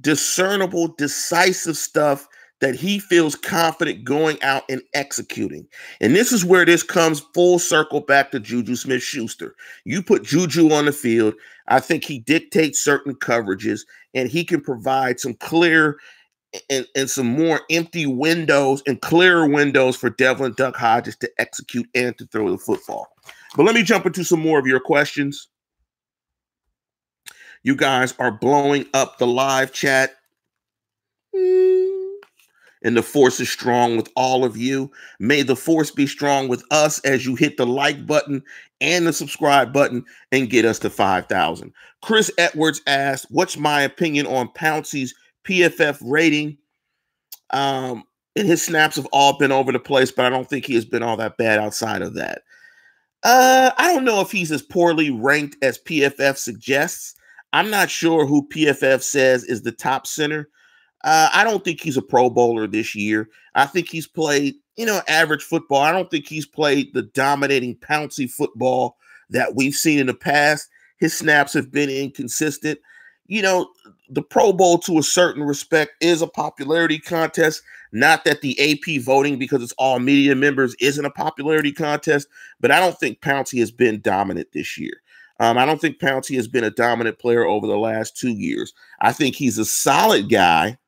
discernible, 0.00 0.94
decisive 0.96 1.76
stuff 1.76 2.28
that 2.60 2.74
he 2.74 2.98
feels 2.98 3.34
confident 3.34 4.04
going 4.04 4.42
out 4.42 4.64
and 4.68 4.82
executing. 4.94 5.66
And 6.00 6.14
this 6.14 6.32
is 6.32 6.44
where 6.44 6.64
this 6.64 6.82
comes 6.82 7.20
full 7.34 7.58
circle 7.58 8.00
back 8.00 8.30
to 8.30 8.40
Juju 8.40 8.76
Smith 8.76 9.02
Schuster. 9.02 9.54
You 9.84 10.02
put 10.02 10.24
Juju 10.24 10.72
on 10.72 10.86
the 10.86 10.92
field, 10.92 11.34
I 11.68 11.80
think 11.80 12.04
he 12.04 12.18
dictates 12.18 12.82
certain 12.82 13.14
coverages 13.14 13.80
and 14.14 14.28
he 14.28 14.44
can 14.44 14.60
provide 14.60 15.20
some 15.20 15.34
clear 15.34 15.98
and, 16.70 16.86
and 16.94 17.10
some 17.10 17.26
more 17.26 17.60
empty 17.70 18.06
windows 18.06 18.82
and 18.86 19.00
clearer 19.02 19.46
windows 19.46 19.96
for 19.96 20.10
Devlin 20.10 20.54
Duck 20.56 20.76
Hodges 20.76 21.16
to 21.16 21.30
execute 21.38 21.86
and 21.94 22.16
to 22.16 22.26
throw 22.26 22.50
the 22.50 22.58
football. 22.58 23.08
But 23.56 23.64
let 23.64 23.74
me 23.74 23.82
jump 23.82 24.06
into 24.06 24.24
some 24.24 24.40
more 24.40 24.58
of 24.58 24.66
your 24.66 24.80
questions. 24.80 25.48
You 27.62 27.74
guys 27.74 28.14
are 28.18 28.30
blowing 28.30 28.86
up 28.94 29.18
the 29.18 29.26
live 29.26 29.72
chat. 29.72 30.14
Hmm. 31.34 31.95
And 32.82 32.96
the 32.96 33.02
force 33.02 33.40
is 33.40 33.50
strong 33.50 33.96
with 33.96 34.08
all 34.16 34.44
of 34.44 34.56
you. 34.56 34.90
May 35.18 35.42
the 35.42 35.56
force 35.56 35.90
be 35.90 36.06
strong 36.06 36.48
with 36.48 36.62
us 36.70 37.00
as 37.00 37.24
you 37.24 37.34
hit 37.34 37.56
the 37.56 37.66
like 37.66 38.06
button 38.06 38.42
and 38.80 39.06
the 39.06 39.12
subscribe 39.12 39.72
button 39.72 40.04
and 40.30 40.50
get 40.50 40.64
us 40.64 40.78
to 40.80 40.90
5,000. 40.90 41.72
Chris 42.02 42.30
Edwards 42.38 42.82
asked, 42.86 43.26
What's 43.30 43.56
my 43.56 43.82
opinion 43.82 44.26
on 44.26 44.48
Pouncey's 44.48 45.14
PFF 45.44 45.98
rating? 46.02 46.58
Um, 47.50 48.04
and 48.36 48.46
his 48.46 48.62
snaps 48.62 48.96
have 48.96 49.08
all 49.12 49.38
been 49.38 49.52
over 49.52 49.72
the 49.72 49.78
place, 49.78 50.12
but 50.12 50.26
I 50.26 50.30
don't 50.30 50.48
think 50.48 50.66
he 50.66 50.74
has 50.74 50.84
been 50.84 51.02
all 51.02 51.16
that 51.16 51.38
bad 51.38 51.58
outside 51.58 52.02
of 52.02 52.14
that. 52.14 52.42
Uh, 53.22 53.70
I 53.78 53.92
don't 53.92 54.04
know 54.04 54.20
if 54.20 54.30
he's 54.30 54.52
as 54.52 54.62
poorly 54.62 55.10
ranked 55.10 55.56
as 55.62 55.78
PFF 55.78 56.36
suggests. 56.36 57.14
I'm 57.52 57.70
not 57.70 57.90
sure 57.90 58.26
who 58.26 58.46
PFF 58.48 59.02
says 59.02 59.42
is 59.44 59.62
the 59.62 59.72
top 59.72 60.06
center. 60.06 60.48
Uh, 61.06 61.30
I 61.32 61.44
don't 61.44 61.64
think 61.64 61.80
he's 61.80 61.96
a 61.96 62.02
Pro 62.02 62.28
Bowler 62.28 62.66
this 62.66 62.96
year. 62.96 63.28
I 63.54 63.64
think 63.64 63.88
he's 63.88 64.08
played, 64.08 64.56
you 64.76 64.84
know, 64.84 65.00
average 65.06 65.44
football. 65.44 65.80
I 65.80 65.92
don't 65.92 66.10
think 66.10 66.26
he's 66.26 66.46
played 66.46 66.92
the 66.94 67.02
dominating, 67.02 67.76
Pouncey 67.76 68.28
football 68.28 68.96
that 69.30 69.54
we've 69.54 69.74
seen 69.74 70.00
in 70.00 70.08
the 70.08 70.14
past. 70.14 70.68
His 70.98 71.16
snaps 71.16 71.54
have 71.54 71.70
been 71.70 71.88
inconsistent. 71.88 72.80
You 73.28 73.40
know, 73.40 73.68
the 74.10 74.22
Pro 74.22 74.52
Bowl, 74.52 74.78
to 74.78 74.98
a 74.98 75.02
certain 75.02 75.44
respect, 75.44 75.92
is 76.00 76.22
a 76.22 76.26
popularity 76.26 76.98
contest. 76.98 77.62
Not 77.92 78.24
that 78.24 78.40
the 78.40 78.58
AP 78.58 79.00
voting, 79.00 79.38
because 79.38 79.62
it's 79.62 79.74
all 79.78 80.00
media 80.00 80.34
members, 80.34 80.74
isn't 80.80 81.04
a 81.04 81.10
popularity 81.10 81.72
contest, 81.72 82.26
but 82.58 82.72
I 82.72 82.80
don't 82.80 82.98
think 82.98 83.20
Pouncey 83.20 83.60
has 83.60 83.70
been 83.70 84.00
dominant 84.00 84.48
this 84.52 84.76
year. 84.76 85.02
Um, 85.38 85.56
I 85.56 85.66
don't 85.66 85.80
think 85.80 86.00
Pouncey 86.00 86.34
has 86.34 86.48
been 86.48 86.64
a 86.64 86.70
dominant 86.70 87.20
player 87.20 87.44
over 87.44 87.68
the 87.68 87.78
last 87.78 88.16
two 88.16 88.30
years. 88.30 88.72
I 89.00 89.12
think 89.12 89.36
he's 89.36 89.58
a 89.58 89.64
solid 89.64 90.30
guy, 90.30 90.78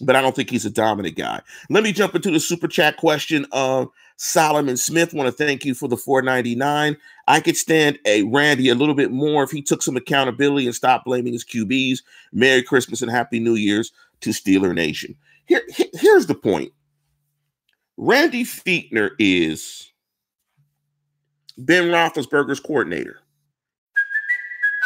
but 0.00 0.16
I 0.16 0.22
don't 0.22 0.34
think 0.34 0.50
he's 0.50 0.66
a 0.66 0.70
dominant 0.70 1.16
guy. 1.16 1.40
Let 1.70 1.82
me 1.82 1.92
jump 1.92 2.14
into 2.14 2.30
the 2.30 2.40
super 2.40 2.68
chat 2.68 2.96
question 2.96 3.46
of 3.52 3.88
Solomon 4.16 4.76
Smith. 4.76 5.14
Want 5.14 5.26
to 5.26 5.32
thank 5.32 5.64
you 5.64 5.74
for 5.74 5.88
the 5.88 5.96
499. 5.96 6.96
I 7.26 7.40
could 7.40 7.56
stand 7.56 7.98
a 8.04 8.22
Randy 8.24 8.68
a 8.68 8.74
little 8.74 8.94
bit 8.94 9.10
more 9.10 9.42
if 9.42 9.50
he 9.50 9.62
took 9.62 9.82
some 9.82 9.96
accountability 9.96 10.66
and 10.66 10.74
stopped 10.74 11.04
blaming 11.04 11.32
his 11.32 11.44
QBs. 11.44 12.00
Merry 12.32 12.62
Christmas 12.62 13.02
and 13.02 13.10
Happy 13.10 13.38
New 13.40 13.54
Year's 13.54 13.92
to 14.20 14.30
Steeler 14.30 14.74
Nation. 14.74 15.14
Here, 15.46 15.62
here's 15.94 16.26
the 16.26 16.34
point. 16.34 16.72
Randy 17.96 18.44
Fichtner 18.44 19.10
is 19.18 19.90
Ben 21.56 21.84
Roethlisberger's 21.84 22.60
coordinator. 22.60 23.20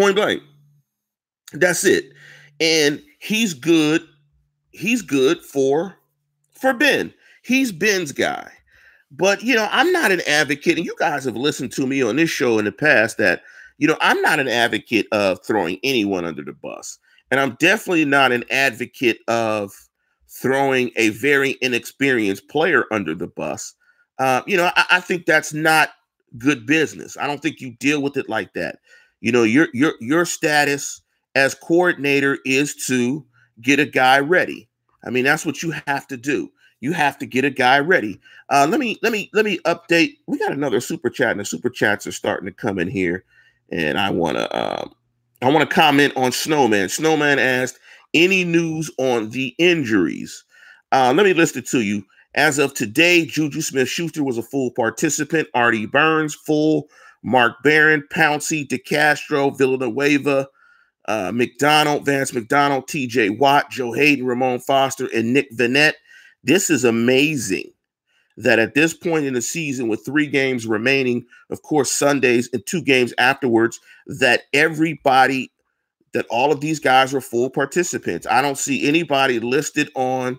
point 0.00 0.16
blank. 0.16 0.42
That's 1.52 1.84
it. 1.84 2.12
And 2.58 3.02
he's 3.20 3.54
good. 3.54 4.02
He's 4.70 5.02
good 5.02 5.42
for 5.42 5.96
for 6.52 6.72
Ben. 6.72 7.12
He's 7.42 7.72
Ben's 7.72 8.12
guy. 8.12 8.50
But 9.10 9.42
you 9.42 9.54
know, 9.54 9.68
I'm 9.70 9.92
not 9.92 10.12
an 10.12 10.22
advocate, 10.26 10.76
and 10.76 10.86
you 10.86 10.94
guys 10.98 11.24
have 11.24 11.36
listened 11.36 11.72
to 11.72 11.86
me 11.86 12.02
on 12.02 12.16
this 12.16 12.30
show 12.30 12.58
in 12.58 12.64
the 12.64 12.72
past 12.72 13.18
that 13.18 13.42
you 13.78 13.88
know 13.88 13.96
I'm 14.00 14.20
not 14.22 14.40
an 14.40 14.48
advocate 14.48 15.06
of 15.12 15.44
throwing 15.44 15.78
anyone 15.82 16.24
under 16.24 16.42
the 16.42 16.52
bus, 16.52 16.98
and 17.30 17.40
I'm 17.40 17.56
definitely 17.58 18.04
not 18.04 18.32
an 18.32 18.44
advocate 18.50 19.18
of 19.28 19.72
throwing 20.28 20.92
a 20.96 21.08
very 21.10 21.58
inexperienced 21.60 22.48
player 22.48 22.84
under 22.92 23.14
the 23.14 23.26
bus. 23.26 23.74
Uh, 24.18 24.42
you 24.46 24.56
know, 24.56 24.70
I, 24.76 24.84
I 24.92 25.00
think 25.00 25.26
that's 25.26 25.52
not 25.52 25.90
good 26.38 26.64
business. 26.66 27.16
I 27.16 27.26
don't 27.26 27.42
think 27.42 27.60
you 27.60 27.72
deal 27.72 28.00
with 28.00 28.16
it 28.16 28.28
like 28.28 28.52
that. 28.54 28.78
You 29.20 29.32
know, 29.32 29.42
your 29.42 29.68
your 29.72 29.94
your 30.00 30.24
status 30.24 31.02
as 31.34 31.54
coordinator 31.54 32.38
is 32.44 32.74
to 32.86 33.24
get 33.60 33.78
a 33.78 33.86
guy 33.86 34.18
ready. 34.18 34.68
I 35.04 35.10
mean, 35.10 35.24
that's 35.24 35.46
what 35.46 35.62
you 35.62 35.72
have 35.86 36.06
to 36.08 36.16
do. 36.16 36.50
You 36.80 36.92
have 36.92 37.18
to 37.18 37.26
get 37.26 37.44
a 37.44 37.50
guy 37.50 37.78
ready. 37.78 38.18
Uh, 38.48 38.66
let 38.68 38.80
me 38.80 38.98
let 39.02 39.12
me 39.12 39.30
let 39.32 39.44
me 39.44 39.58
update. 39.66 40.16
We 40.26 40.38
got 40.38 40.52
another 40.52 40.80
super 40.80 41.10
chat, 41.10 41.32
and 41.32 41.40
the 41.40 41.44
super 41.44 41.70
chats 41.70 42.06
are 42.06 42.12
starting 42.12 42.46
to 42.46 42.52
come 42.52 42.78
in 42.78 42.88
here. 42.88 43.24
And 43.70 43.98
I 43.98 44.10
want 44.10 44.38
to 44.38 44.50
uh, 44.54 44.88
I 45.42 45.50
want 45.50 45.68
to 45.68 45.74
comment 45.74 46.14
on 46.16 46.32
Snowman. 46.32 46.88
Snowman 46.88 47.38
asked, 47.38 47.78
"Any 48.14 48.44
news 48.44 48.90
on 48.98 49.30
the 49.30 49.54
injuries?" 49.58 50.44
Uh, 50.92 51.12
let 51.14 51.24
me 51.24 51.34
list 51.34 51.56
it 51.56 51.66
to 51.66 51.82
you. 51.82 52.04
As 52.34 52.58
of 52.58 52.74
today, 52.74 53.26
Juju 53.26 53.60
Smith 53.60 53.88
Schuster 53.88 54.24
was 54.24 54.38
a 54.38 54.42
full 54.42 54.70
participant. 54.70 55.48
Artie 55.52 55.86
Burns, 55.86 56.34
full. 56.34 56.88
Mark 57.22 57.62
Barron, 57.62 58.04
Pouncey, 58.12 58.66
DeCastro, 58.66 59.56
Villanueva, 59.56 60.48
uh, 61.06 61.32
McDonald, 61.34 62.04
Vance 62.04 62.32
McDonald, 62.32 62.86
TJ 62.86 63.38
Watt, 63.38 63.70
Joe 63.70 63.92
Haden, 63.92 64.24
Ramon 64.24 64.60
Foster, 64.60 65.08
and 65.14 65.32
Nick 65.32 65.50
Vannett. 65.52 65.94
This 66.42 66.70
is 66.70 66.84
amazing 66.84 67.72
that 68.36 68.58
at 68.58 68.74
this 68.74 68.94
point 68.94 69.26
in 69.26 69.34
the 69.34 69.42
season, 69.42 69.88
with 69.88 70.04
three 70.04 70.26
games 70.26 70.66
remaining, 70.66 71.26
of 71.50 71.62
course, 71.62 71.90
Sundays 71.90 72.48
and 72.52 72.64
two 72.64 72.80
games 72.80 73.12
afterwards, 73.18 73.80
that 74.06 74.42
everybody, 74.54 75.52
that 76.12 76.26
all 76.30 76.50
of 76.50 76.60
these 76.60 76.80
guys 76.80 77.12
are 77.12 77.20
full 77.20 77.50
participants. 77.50 78.26
I 78.26 78.40
don't 78.40 78.56
see 78.56 78.88
anybody 78.88 79.40
listed 79.40 79.90
on 79.94 80.38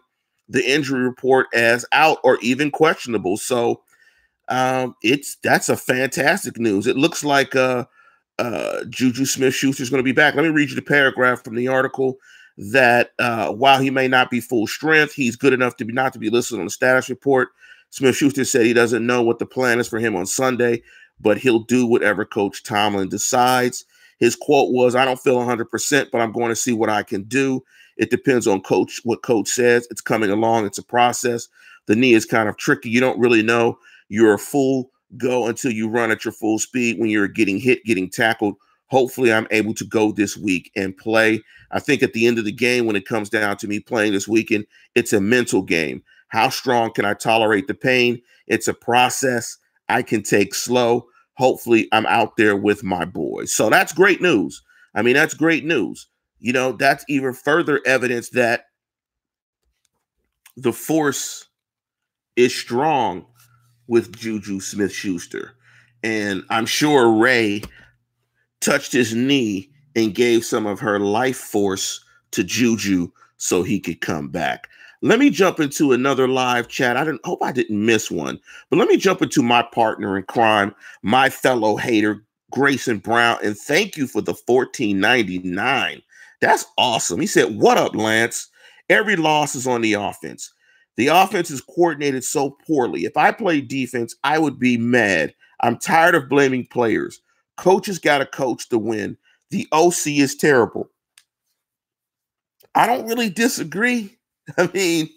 the 0.49 0.67
injury 0.67 1.03
report 1.03 1.47
as 1.53 1.85
out 1.91 2.17
or 2.23 2.39
even 2.41 2.71
questionable. 2.71 3.37
So 3.37 3.81
um, 4.47 4.95
it's 5.01 5.37
that's 5.43 5.69
a 5.69 5.77
fantastic 5.77 6.57
news. 6.57 6.87
It 6.87 6.97
looks 6.97 7.23
like 7.23 7.55
uh, 7.55 7.85
uh, 8.39 8.83
Juju 8.89 9.25
Smith 9.25 9.53
Schuster 9.53 9.83
is 9.83 9.89
going 9.89 9.99
to 9.99 10.03
be 10.03 10.11
back. 10.11 10.35
Let 10.35 10.43
me 10.43 10.49
read 10.49 10.69
you 10.69 10.75
the 10.75 10.81
paragraph 10.81 11.43
from 11.43 11.55
the 11.55 11.67
article 11.67 12.17
that 12.57 13.11
uh, 13.19 13.51
while 13.51 13.79
he 13.79 13.89
may 13.89 14.07
not 14.07 14.29
be 14.29 14.41
full 14.41 14.67
strength, 14.67 15.13
he's 15.13 15.35
good 15.35 15.53
enough 15.53 15.77
to 15.77 15.85
be 15.85 15.93
not 15.93 16.13
to 16.13 16.19
be 16.19 16.29
listed 16.29 16.59
on 16.59 16.65
the 16.65 16.71
status 16.71 17.09
report. 17.09 17.49
Smith 17.91 18.15
Schuster 18.15 18.45
said 18.45 18.65
he 18.65 18.73
doesn't 18.73 19.05
know 19.05 19.21
what 19.21 19.39
the 19.39 19.45
plan 19.45 19.79
is 19.79 19.87
for 19.87 19.99
him 19.99 20.15
on 20.15 20.25
Sunday, 20.25 20.81
but 21.19 21.37
he'll 21.37 21.59
do 21.59 21.85
whatever 21.85 22.25
Coach 22.25 22.63
Tomlin 22.63 23.09
decides. 23.09 23.85
His 24.19 24.35
quote 24.35 24.71
was, 24.71 24.95
I 24.95 25.03
don't 25.03 25.19
feel 25.19 25.37
100%, 25.37 26.11
but 26.11 26.21
I'm 26.21 26.31
going 26.31 26.49
to 26.49 26.55
see 26.55 26.73
what 26.73 26.89
I 26.89 27.03
can 27.03 27.23
do. 27.23 27.63
It 27.97 28.09
depends 28.09 28.47
on 28.47 28.61
coach, 28.61 29.01
what 29.03 29.23
coach 29.23 29.47
says. 29.47 29.87
It's 29.91 30.01
coming 30.01 30.29
along, 30.29 30.65
it's 30.65 30.77
a 30.77 30.83
process. 30.83 31.47
The 31.87 31.95
knee 31.95 32.13
is 32.13 32.25
kind 32.25 32.47
of 32.47 32.57
tricky. 32.57 32.89
You 32.89 32.99
don't 32.99 33.19
really 33.19 33.43
know 33.43 33.77
you're 34.11 34.33
a 34.33 34.39
full 34.39 34.91
go 35.15 35.47
until 35.47 35.71
you 35.71 35.87
run 35.87 36.11
at 36.11 36.25
your 36.25 36.33
full 36.33 36.59
speed 36.59 36.99
when 36.99 37.09
you're 37.09 37.29
getting 37.29 37.57
hit, 37.57 37.83
getting 37.85 38.09
tackled. 38.09 38.55
Hopefully, 38.87 39.31
I'm 39.31 39.47
able 39.51 39.73
to 39.75 39.85
go 39.85 40.11
this 40.11 40.35
week 40.35 40.69
and 40.75 40.95
play. 40.97 41.41
I 41.71 41.79
think 41.79 42.03
at 42.03 42.11
the 42.11 42.27
end 42.27 42.37
of 42.37 42.43
the 42.43 42.51
game, 42.51 42.85
when 42.85 42.97
it 42.97 43.05
comes 43.05 43.29
down 43.29 43.55
to 43.57 43.67
me 43.69 43.79
playing 43.79 44.11
this 44.11 44.27
weekend, 44.27 44.65
it's 44.95 45.13
a 45.13 45.21
mental 45.21 45.61
game. 45.61 46.03
How 46.27 46.49
strong 46.49 46.91
can 46.91 47.05
I 47.05 47.13
tolerate 47.13 47.67
the 47.67 47.73
pain? 47.73 48.21
It's 48.47 48.67
a 48.67 48.73
process 48.73 49.57
I 49.87 50.01
can 50.01 50.23
take 50.23 50.53
slow. 50.53 51.07
Hopefully, 51.35 51.87
I'm 51.93 52.05
out 52.07 52.35
there 52.35 52.57
with 52.57 52.83
my 52.83 53.05
boys. 53.05 53.53
So 53.53 53.69
that's 53.69 53.93
great 53.93 54.21
news. 54.21 54.61
I 54.93 55.03
mean, 55.03 55.13
that's 55.13 55.33
great 55.33 55.63
news. 55.63 56.07
You 56.39 56.51
know, 56.51 56.73
that's 56.73 57.05
even 57.07 57.31
further 57.31 57.79
evidence 57.85 58.27
that 58.31 58.65
the 60.57 60.73
force 60.73 61.47
is 62.35 62.53
strong 62.53 63.25
with 63.91 64.17
Juju 64.17 64.61
Smith 64.61 64.93
Schuster. 64.93 65.51
And 66.01 66.45
I'm 66.49 66.65
sure 66.65 67.11
Rey 67.11 67.61
touched 68.61 68.93
his 68.93 69.13
knee 69.13 69.69
and 69.97 70.15
gave 70.15 70.45
some 70.45 70.65
of 70.65 70.79
her 70.79 70.97
life 70.97 71.35
force 71.35 72.01
to 72.31 72.41
Juju 72.41 73.11
so 73.35 73.63
he 73.63 73.81
could 73.81 73.99
come 73.99 74.29
back. 74.29 74.69
Let 75.01 75.19
me 75.19 75.29
jump 75.29 75.59
into 75.59 75.91
another 75.91 76.29
live 76.29 76.69
chat. 76.69 76.95
I 76.95 77.03
didn't 77.03 77.25
hope 77.25 77.43
I 77.43 77.51
didn't 77.51 77.85
miss 77.85 78.09
one, 78.09 78.39
but 78.69 78.79
let 78.79 78.87
me 78.87 78.95
jump 78.95 79.21
into 79.21 79.43
my 79.43 79.61
partner 79.61 80.15
in 80.15 80.23
crime, 80.23 80.73
my 81.01 81.29
fellow 81.29 81.75
hater, 81.75 82.23
Grayson 82.49 82.99
Brown. 82.99 83.39
And 83.43 83.57
thank 83.57 83.97
you 83.97 84.07
for 84.07 84.21
the 84.21 84.35
1499. 84.45 86.01
That's 86.39 86.65
awesome. 86.77 87.19
He 87.19 87.27
said, 87.27 87.57
What 87.57 87.77
up, 87.77 87.93
Lance? 87.93 88.47
Every 88.89 89.17
loss 89.17 89.53
is 89.53 89.67
on 89.67 89.81
the 89.81 89.93
offense. 89.93 90.53
The 90.97 91.07
offense 91.07 91.49
is 91.49 91.61
coordinated 91.61 92.23
so 92.23 92.57
poorly. 92.67 93.05
If 93.05 93.17
I 93.17 93.31
played 93.31 93.67
defense, 93.67 94.15
I 94.23 94.39
would 94.39 94.59
be 94.59 94.77
mad. 94.77 95.33
I'm 95.61 95.77
tired 95.77 96.15
of 96.15 96.29
blaming 96.29 96.67
players. 96.67 97.21
Coaches 97.57 97.99
got 97.99 98.19
to 98.19 98.25
coach 98.25 98.69
to 98.69 98.77
win. 98.77 99.17
The 99.51 99.67
OC 99.71 100.07
is 100.07 100.35
terrible. 100.35 100.89
I 102.75 102.87
don't 102.87 103.07
really 103.07 103.29
disagree. 103.29 104.17
I 104.57 104.69
mean, 104.73 105.09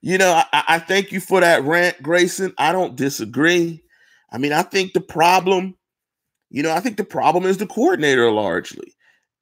you 0.00 0.18
know, 0.18 0.42
I, 0.52 0.64
I, 0.68 0.78
thank 0.78 1.12
you 1.12 1.20
for 1.20 1.40
that 1.40 1.62
rant, 1.64 2.02
Grayson. 2.02 2.52
I 2.58 2.72
don't 2.72 2.96
disagree. 2.96 3.82
I 4.30 4.38
mean, 4.38 4.52
I 4.52 4.62
think 4.62 4.92
the 4.92 5.00
problem, 5.00 5.76
you 6.50 6.62
know, 6.62 6.72
I 6.72 6.80
think 6.80 6.96
the 6.96 7.04
problem 7.04 7.44
is 7.44 7.56
the 7.56 7.66
coordinator 7.66 8.30
largely. 8.30 8.94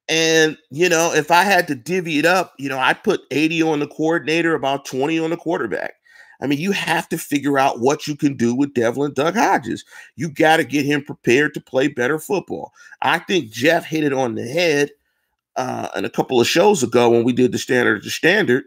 And, 0.09 0.57
you 0.71 0.87
know, 0.87 1.13
if 1.13 1.31
I 1.31 1.43
had 1.43 1.67
to 1.67 1.75
divvy 1.75 2.19
it 2.19 2.25
up, 2.25 2.53
you 2.57 2.69
know, 2.69 2.79
I 2.79 2.93
put 2.93 3.21
80 3.31 3.63
on 3.63 3.79
the 3.79 3.87
coordinator, 3.87 4.55
about 4.55 4.85
20 4.85 5.19
on 5.19 5.31
the 5.31 5.37
quarterback. 5.37 5.95
I 6.41 6.47
mean, 6.47 6.59
you 6.59 6.71
have 6.71 7.09
to 7.09 7.17
figure 7.17 7.57
out 7.57 7.79
what 7.79 8.07
you 8.07 8.15
can 8.15 8.37
do 8.37 8.53
with 8.53 8.73
Devlin 8.73 9.13
Duck 9.13 9.35
Hodges. 9.35 9.83
You 10.15 10.29
got 10.29 10.57
to 10.57 10.63
get 10.63 10.85
him 10.85 11.03
prepared 11.03 11.53
to 11.55 11.61
play 11.61 11.87
better 11.87 12.19
football. 12.19 12.71
I 13.01 13.19
think 13.19 13.49
Jeff 13.49 13.85
hit 13.85 14.03
it 14.03 14.13
on 14.13 14.35
the 14.35 14.47
head 14.47 14.91
uh, 15.55 15.89
in 15.95 16.05
a 16.05 16.09
couple 16.09 16.39
of 16.39 16.47
shows 16.47 16.83
ago 16.83 17.09
when 17.09 17.23
we 17.23 17.33
did 17.33 17.51
the 17.51 17.57
standard 17.57 18.03
to 18.03 18.09
standard 18.09 18.65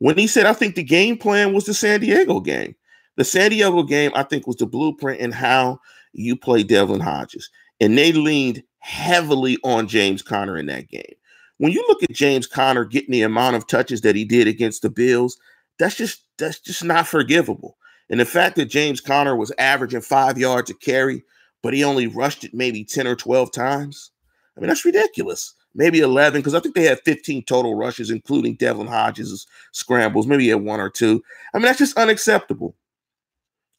when 0.00 0.18
he 0.18 0.26
said, 0.26 0.46
I 0.46 0.52
think 0.52 0.74
the 0.74 0.82
game 0.82 1.16
plan 1.16 1.52
was 1.52 1.66
the 1.66 1.74
San 1.74 2.00
Diego 2.00 2.40
game. 2.40 2.74
The 3.16 3.24
San 3.24 3.50
Diego 3.50 3.84
game, 3.84 4.10
I 4.14 4.24
think, 4.24 4.46
was 4.46 4.56
the 4.56 4.66
blueprint 4.66 5.20
in 5.20 5.30
how 5.30 5.80
you 6.12 6.36
play 6.36 6.64
Devlin 6.64 7.00
Hodges. 7.00 7.48
And 7.80 7.96
they 7.96 8.12
leaned 8.12 8.62
heavily 8.84 9.56
on 9.64 9.88
James 9.88 10.20
Conner 10.20 10.58
in 10.58 10.66
that 10.66 10.88
game. 10.88 11.14
When 11.56 11.72
you 11.72 11.82
look 11.88 12.02
at 12.02 12.12
James 12.12 12.46
Conner 12.46 12.84
getting 12.84 13.12
the 13.12 13.22
amount 13.22 13.56
of 13.56 13.66
touches 13.66 14.02
that 14.02 14.14
he 14.14 14.26
did 14.26 14.46
against 14.46 14.82
the 14.82 14.90
Bills, 14.90 15.38
that's 15.78 15.94
just 15.94 16.22
that's 16.38 16.58
just 16.58 16.84
not 16.84 17.08
forgivable. 17.08 17.78
And 18.10 18.20
the 18.20 18.26
fact 18.26 18.56
that 18.56 18.66
James 18.66 19.00
Conner 19.00 19.36
was 19.36 19.52
averaging 19.58 20.02
five 20.02 20.36
yards 20.36 20.68
a 20.68 20.74
carry, 20.74 21.22
but 21.62 21.72
he 21.72 21.82
only 21.82 22.06
rushed 22.06 22.44
it 22.44 22.52
maybe 22.52 22.84
10 22.84 23.06
or 23.06 23.16
12 23.16 23.50
times. 23.52 24.10
I 24.54 24.60
mean, 24.60 24.68
that's 24.68 24.84
ridiculous. 24.84 25.54
Maybe 25.74 26.00
11, 26.00 26.40
because 26.40 26.54
I 26.54 26.60
think 26.60 26.74
they 26.74 26.84
had 26.84 27.00
15 27.00 27.44
total 27.44 27.74
rushes, 27.74 28.10
including 28.10 28.56
Devlin 28.56 28.86
Hodges' 28.86 29.46
scrambles. 29.72 30.26
Maybe 30.26 30.48
had 30.48 30.62
one 30.62 30.80
or 30.80 30.90
two. 30.90 31.22
I 31.54 31.58
mean, 31.58 31.64
that's 31.64 31.78
just 31.78 31.96
unacceptable. 31.96 32.76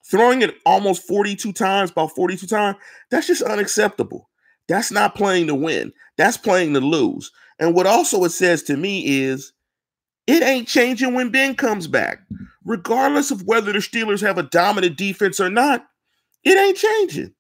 Throwing 0.04 0.42
it 0.42 0.56
almost 0.66 1.08
42 1.08 1.54
times, 1.54 1.92
about 1.92 2.16
42 2.16 2.48
times, 2.48 2.78
that's 3.12 3.28
just 3.28 3.44
unacceptable. 3.44 4.30
That's 4.68 4.92
not 4.92 5.16
playing 5.16 5.48
to 5.48 5.56
win. 5.56 5.94
That's 6.18 6.38
playing 6.38 6.74
to 6.74 6.80
lose. 6.80 7.32
And 7.60 7.74
what 7.74 7.88
also 7.88 8.24
it 8.24 8.32
says 8.32 8.64
to 8.64 8.78
me 8.78 9.22
is 9.22 9.54
it 10.28 10.44
ain't 10.44 10.68
changing 10.68 11.14
when 11.14 11.30
Ben 11.30 11.56
comes 11.56 11.88
back. 11.88 12.20
Regardless 12.64 13.30
of 13.30 13.44
whether 13.44 13.72
the 13.72 13.80
Steelers 13.80 14.22
have 14.22 14.38
a 14.38 14.44
dominant 14.44 14.98
defense 14.98 15.40
or 15.40 15.50
not, 15.50 15.86
it 16.44 16.58
ain't 16.58 16.78
changing. 16.78 17.34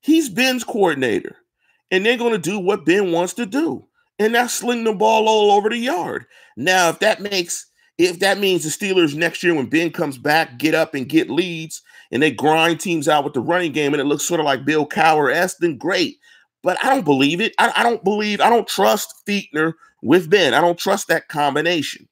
He's 0.00 0.28
Ben's 0.28 0.62
coordinator, 0.62 1.36
and 1.90 2.06
they're 2.06 2.16
going 2.16 2.32
to 2.32 2.38
do 2.38 2.58
what 2.58 2.84
Ben 2.86 3.10
wants 3.10 3.34
to 3.34 3.46
do, 3.46 3.84
and 4.18 4.34
that's 4.34 4.54
sling 4.54 4.84
the 4.84 4.92
ball 4.92 5.28
all 5.28 5.50
over 5.50 5.68
the 5.68 5.76
yard. 5.76 6.24
Now, 6.56 6.88
if 6.88 7.00
that 7.00 7.20
makes 7.20 7.66
if 7.98 8.20
that 8.20 8.38
means 8.38 8.62
the 8.62 8.70
Steelers 8.70 9.16
next 9.16 9.42
year 9.42 9.54
when 9.54 9.66
Ben 9.66 9.90
comes 9.90 10.18
back 10.18 10.56
get 10.56 10.72
up 10.72 10.94
and 10.94 11.08
get 11.08 11.30
leads 11.30 11.82
and 12.12 12.22
they 12.22 12.30
grind 12.30 12.78
teams 12.78 13.08
out 13.08 13.24
with 13.24 13.34
the 13.34 13.40
running 13.40 13.72
game 13.72 13.92
and 13.92 14.00
it 14.00 14.06
looks 14.06 14.24
sort 14.24 14.38
of 14.38 14.46
like 14.46 14.64
Bill 14.64 14.86
Cowher 14.86 15.32
s, 15.32 15.56
then 15.56 15.76
great. 15.76 16.17
But 16.62 16.82
I 16.84 16.90
don't 16.90 17.04
believe 17.04 17.40
it. 17.40 17.54
I, 17.58 17.72
I 17.76 17.82
don't 17.82 18.02
believe, 18.02 18.40
I 18.40 18.50
don't 18.50 18.66
trust 18.66 19.22
Fichtner 19.26 19.74
with 20.02 20.28
Ben. 20.28 20.54
I 20.54 20.60
don't 20.60 20.78
trust 20.78 21.08
that 21.08 21.28
combination. 21.28 22.08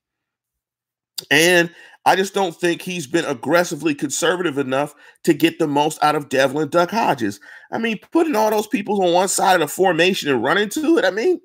And 1.30 1.70
I 2.04 2.14
just 2.14 2.34
don't 2.34 2.54
think 2.54 2.82
he's 2.82 3.08
been 3.08 3.24
aggressively 3.24 3.94
conservative 3.94 4.58
enough 4.58 4.94
to 5.24 5.34
get 5.34 5.58
the 5.58 5.66
most 5.66 6.02
out 6.04 6.14
of 6.14 6.28
Devlin 6.28 6.68
Duck 6.68 6.90
Hodges. 6.92 7.40
I 7.72 7.78
mean, 7.78 7.98
putting 8.12 8.36
all 8.36 8.50
those 8.50 8.68
people 8.68 9.02
on 9.02 9.12
one 9.12 9.28
side 9.28 9.54
of 9.54 9.60
the 9.60 9.66
formation 9.66 10.30
and 10.30 10.42
running 10.42 10.68
to 10.70 10.98
it, 10.98 11.04
I 11.04 11.10
mean, 11.10 11.40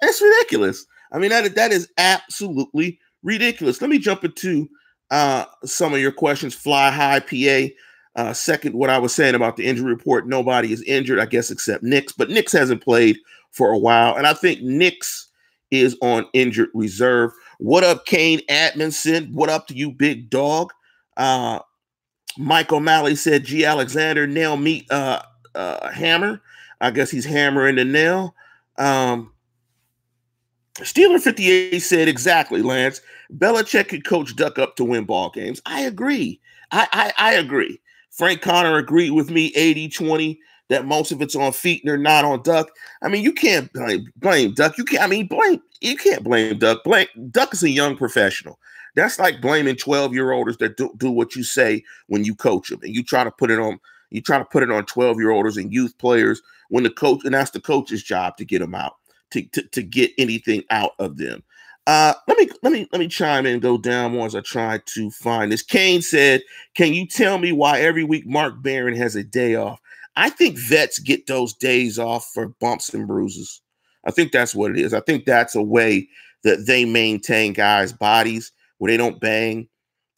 that's 0.00 0.20
ridiculous. 0.20 0.84
I 1.12 1.18
mean, 1.18 1.30
that, 1.30 1.54
that 1.54 1.70
is 1.70 1.88
absolutely 1.98 2.98
ridiculous. 3.22 3.80
Let 3.80 3.90
me 3.90 3.98
jump 3.98 4.24
into 4.24 4.68
uh, 5.12 5.44
some 5.64 5.94
of 5.94 6.00
your 6.00 6.12
questions. 6.12 6.54
Fly 6.54 6.90
high, 6.90 7.20
PA. 7.20 7.72
Uh, 8.16 8.32
second, 8.32 8.74
what 8.74 8.90
I 8.90 8.98
was 8.98 9.14
saying 9.14 9.34
about 9.34 9.56
the 9.56 9.66
injury 9.66 9.90
report, 9.90 10.26
nobody 10.26 10.72
is 10.72 10.82
injured, 10.82 11.20
I 11.20 11.26
guess, 11.26 11.50
except 11.50 11.82
Nix. 11.82 12.12
But 12.12 12.30
Nix 12.30 12.50
hasn't 12.50 12.82
played 12.82 13.18
for 13.52 13.70
a 13.70 13.78
while, 13.78 14.16
and 14.16 14.26
I 14.26 14.32
think 14.32 14.62
Nix 14.62 15.28
is 15.70 15.96
on 16.00 16.26
injured 16.32 16.70
reserve. 16.72 17.32
What 17.58 17.84
up, 17.84 18.06
Kane 18.06 18.40
Atkinson? 18.48 19.32
What 19.32 19.50
up 19.50 19.66
to 19.68 19.76
you, 19.76 19.90
big 19.90 20.30
dog? 20.30 20.72
Uh, 21.16 21.60
Mike 22.38 22.72
O'Malley 22.72 23.16
said, 23.16 23.44
G. 23.44 23.64
Alexander 23.64 24.26
nail 24.26 24.56
meet 24.56 24.90
uh, 24.90 25.22
uh, 25.54 25.90
hammer. 25.90 26.40
I 26.80 26.90
guess 26.90 27.10
he's 27.10 27.24
hammering 27.24 27.76
the 27.76 27.84
nail. 27.84 28.34
Um, 28.78 29.32
Steeler 30.76 31.20
58 31.20 31.78
said 31.80 32.08
exactly, 32.08 32.62
Lance. 32.62 33.00
Belichick 33.34 33.88
could 33.88 34.04
coach 34.04 34.36
Duck 34.36 34.58
up 34.58 34.76
to 34.76 34.84
win 34.84 35.04
ball 35.04 35.30
games. 35.30 35.60
I 35.64 35.82
agree. 35.82 36.40
I, 36.70 36.88
I, 36.92 37.30
I 37.30 37.34
agree. 37.34 37.80
Frank 38.16 38.40
Connor 38.40 38.78
agreed 38.78 39.10
with 39.10 39.30
me 39.30 39.52
80 39.54 39.90
20 39.90 40.40
that 40.68 40.86
most 40.86 41.12
of 41.12 41.22
it's 41.22 41.36
on 41.36 41.52
Fichtner, 41.52 42.00
not 42.00 42.24
on 42.24 42.42
Duck. 42.42 42.70
I 43.02 43.08
mean, 43.08 43.22
you 43.22 43.32
can't 43.32 43.72
blame, 43.72 44.10
blame 44.16 44.52
Duck. 44.54 44.76
You 44.78 44.84
can't, 44.84 45.02
I 45.02 45.06
mean, 45.06 45.26
blame, 45.26 45.62
you 45.80 45.96
can't 45.96 46.24
blame 46.24 46.58
Duck. 46.58 46.82
Blame 46.82 47.06
Duck 47.30 47.52
is 47.52 47.62
a 47.62 47.70
young 47.70 47.96
professional. 47.96 48.58
That's 48.96 49.18
like 49.18 49.42
blaming 49.42 49.76
12 49.76 50.14
year 50.14 50.32
olds 50.32 50.56
that 50.56 50.76
do, 50.76 50.90
do 50.96 51.10
what 51.10 51.36
you 51.36 51.44
say 51.44 51.84
when 52.06 52.24
you 52.24 52.34
coach 52.34 52.70
them 52.70 52.80
and 52.82 52.94
you 52.94 53.04
try 53.04 53.22
to 53.22 53.30
put 53.30 53.50
it 53.50 53.58
on, 53.58 53.78
you 54.10 54.22
try 54.22 54.38
to 54.38 54.44
put 54.44 54.62
it 54.62 54.70
on 54.70 54.86
12 54.86 55.18
year 55.18 55.30
olds 55.30 55.58
and 55.58 55.72
youth 55.72 55.96
players 55.98 56.40
when 56.70 56.84
the 56.84 56.90
coach, 56.90 57.20
and 57.24 57.34
that's 57.34 57.50
the 57.50 57.60
coach's 57.60 58.02
job 58.02 58.38
to 58.38 58.44
get 58.44 58.60
them 58.60 58.74
out, 58.74 58.96
to, 59.32 59.42
to, 59.48 59.62
to 59.68 59.82
get 59.82 60.10
anything 60.16 60.64
out 60.70 60.92
of 60.98 61.18
them. 61.18 61.42
Uh, 61.86 62.14
let 62.26 62.36
me 62.36 62.48
let 62.62 62.72
me 62.72 62.88
let 62.92 62.98
me 62.98 63.06
chime 63.06 63.46
in 63.46 63.54
and 63.54 63.62
go 63.62 63.78
down 63.78 64.12
more 64.12 64.26
as 64.26 64.34
I 64.34 64.40
try 64.40 64.80
to 64.86 65.10
find 65.10 65.52
this. 65.52 65.62
Kane 65.62 66.02
said, 66.02 66.42
"Can 66.74 66.94
you 66.94 67.06
tell 67.06 67.38
me 67.38 67.52
why 67.52 67.80
every 67.80 68.02
week 68.02 68.26
Mark 68.26 68.60
Barron 68.62 68.96
has 68.96 69.14
a 69.14 69.22
day 69.22 69.54
off?" 69.54 69.80
I 70.16 70.30
think 70.30 70.58
vets 70.58 70.98
get 70.98 71.26
those 71.26 71.54
days 71.54 71.98
off 71.98 72.28
for 72.34 72.48
bumps 72.60 72.92
and 72.92 73.06
bruises. 73.06 73.60
I 74.04 74.10
think 74.10 74.32
that's 74.32 74.54
what 74.54 74.72
it 74.72 74.78
is. 74.78 74.94
I 74.94 75.00
think 75.00 75.26
that's 75.26 75.54
a 75.54 75.62
way 75.62 76.08
that 76.42 76.66
they 76.66 76.84
maintain 76.84 77.52
guys' 77.52 77.92
bodies 77.92 78.50
where 78.78 78.90
they 78.90 78.96
don't 78.96 79.20
bang. 79.20 79.68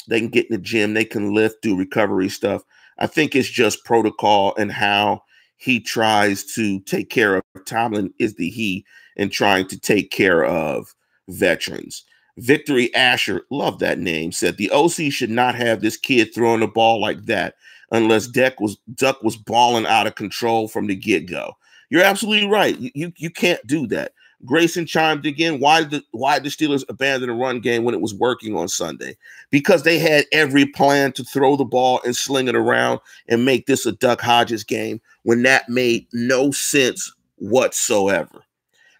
They 0.08 0.20
can 0.20 0.30
get 0.30 0.46
in 0.46 0.52
the 0.56 0.62
gym, 0.62 0.94
they 0.94 1.04
can 1.04 1.34
lift, 1.34 1.62
do 1.62 1.76
recovery 1.76 2.28
stuff. 2.30 2.62
I 2.98 3.06
think 3.06 3.36
it's 3.36 3.48
just 3.48 3.84
protocol 3.84 4.54
and 4.56 4.72
how 4.72 5.22
he 5.56 5.80
tries 5.80 6.44
to 6.54 6.80
take 6.80 7.10
care 7.10 7.36
of 7.36 7.42
Tomlin 7.66 8.12
is 8.18 8.34
the 8.36 8.50
he 8.50 8.84
in 9.16 9.30
trying 9.30 9.68
to 9.68 9.78
take 9.78 10.10
care 10.10 10.44
of 10.44 10.94
veterans. 11.28 12.04
Victory 12.38 12.94
Asher, 12.94 13.42
love 13.50 13.78
that 13.80 13.98
name, 13.98 14.32
said 14.32 14.56
the 14.56 14.70
OC 14.70 15.12
should 15.12 15.30
not 15.30 15.54
have 15.54 15.80
this 15.80 15.96
kid 15.96 16.32
throwing 16.34 16.60
the 16.60 16.68
ball 16.68 17.00
like 17.00 17.24
that 17.26 17.54
unless 17.90 18.26
Duck 18.26 18.60
was 18.60 18.76
Duck 18.94 19.22
was 19.22 19.36
balling 19.36 19.86
out 19.86 20.06
of 20.06 20.14
control 20.14 20.68
from 20.68 20.86
the 20.86 20.94
get 20.94 21.26
go. 21.26 21.56
You're 21.90 22.04
absolutely 22.04 22.48
right. 22.48 22.78
You, 22.78 22.90
you, 22.94 23.12
you 23.16 23.30
can't 23.30 23.66
do 23.66 23.86
that. 23.88 24.12
Grayson 24.44 24.86
chimed 24.86 25.26
again. 25.26 25.58
Why 25.58 25.80
did 25.80 25.90
the 25.90 26.04
why 26.12 26.38
did 26.38 26.44
the 26.44 26.50
Steelers 26.50 26.84
abandon 26.88 27.28
the 27.28 27.34
run 27.34 27.60
game 27.60 27.82
when 27.82 27.94
it 27.94 28.00
was 28.00 28.14
working 28.14 28.56
on 28.56 28.68
Sunday? 28.68 29.16
Because 29.50 29.82
they 29.82 29.98
had 29.98 30.26
every 30.32 30.66
plan 30.66 31.12
to 31.12 31.24
throw 31.24 31.56
the 31.56 31.64
ball 31.64 32.00
and 32.04 32.14
sling 32.14 32.46
it 32.46 32.54
around 32.54 33.00
and 33.28 33.44
make 33.44 33.66
this 33.66 33.84
a 33.84 33.92
Duck 33.92 34.20
Hodges 34.20 34.62
game 34.62 35.00
when 35.24 35.42
that 35.42 35.68
made 35.68 36.06
no 36.12 36.52
sense 36.52 37.12
whatsoever. 37.36 38.44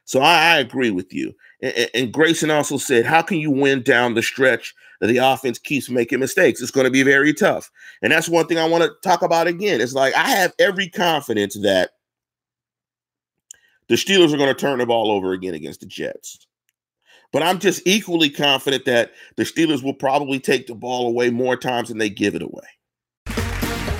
So 0.07 0.21
I, 0.21 0.55
I 0.55 0.59
agree 0.59 0.91
with 0.91 1.13
you. 1.13 1.35
And, 1.61 1.91
and 1.95 2.13
Grayson 2.13 2.51
also 2.51 2.77
said, 2.77 3.05
How 3.05 3.23
can 3.23 3.39
you 3.39 3.51
win 3.51 3.83
down 3.83 4.15
the 4.15 4.23
stretch 4.23 4.75
that 5.01 5.09
the 5.09 5.19
offense 5.19 5.59
keeps 5.59 5.89
making 5.89 6.21
mistakes? 6.21 6.61
It's 6.61 6.71
going 6.71 6.87
to 6.87 6.91
be 6.91 7.03
very 7.03 7.33
tough. 7.33 7.71
And 8.03 8.13
that's 8.13 8.29
one 8.29 8.47
thing 8.47 8.59
I 8.59 8.69
want 8.69 8.85
to 8.85 8.91
talk 9.03 9.23
about 9.23 9.47
again. 9.47 9.81
It's 9.81 9.95
like 9.95 10.15
I 10.15 10.29
have 10.31 10.55
every 10.59 10.89
confidence 10.89 11.55
that 11.61 11.91
the 13.89 13.95
Steelers 13.95 14.33
are 14.33 14.39
going 14.39 14.55
to 14.55 14.61
turn 14.61 14.79
the 14.79 14.87
ball 14.87 15.11
over 15.11 15.33
again 15.33 15.55
against 15.55 15.81
the 15.81 15.87
Jets. 15.87 16.47
But 17.33 17.43
I'm 17.43 17.59
just 17.59 17.87
equally 17.87 18.31
confident 18.31 18.87
that 18.87 19.13
the 19.37 19.43
Steelers 19.43 19.83
will 19.83 19.95
probably 19.95 20.41
take 20.41 20.67
the 20.67 20.75
ball 20.75 21.09
away 21.09 21.31
more 21.31 21.57
times 21.57 21.89
than 21.89 21.99
they 21.99 22.09
give 22.09 22.35
it 22.35 22.43
away. 22.43 22.65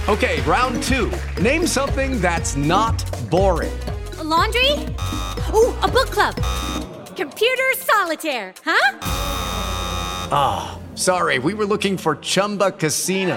Okay, 0.09 0.41
round 0.43 0.83
two. 0.83 1.13
Name 1.41 1.67
something 1.67 2.19
that's 2.23 2.57
not 2.57 3.05
boring. 3.31 3.77
A 4.17 4.25
laundry? 4.25 4.73
Ooh, 5.55 5.75
a 5.83 5.89
book 5.89 6.09
club. 6.11 6.35
Computer 7.19 7.65
solitaire, 7.77 8.55
huh? 8.65 8.99
Ah, 10.31 10.79
oh, 10.79 10.97
sorry, 10.97 11.41
we 11.41 11.53
were 11.53 11.67
looking 11.67 11.99
for 11.99 12.15
Chumba 12.17 12.71
Casino. 12.71 13.37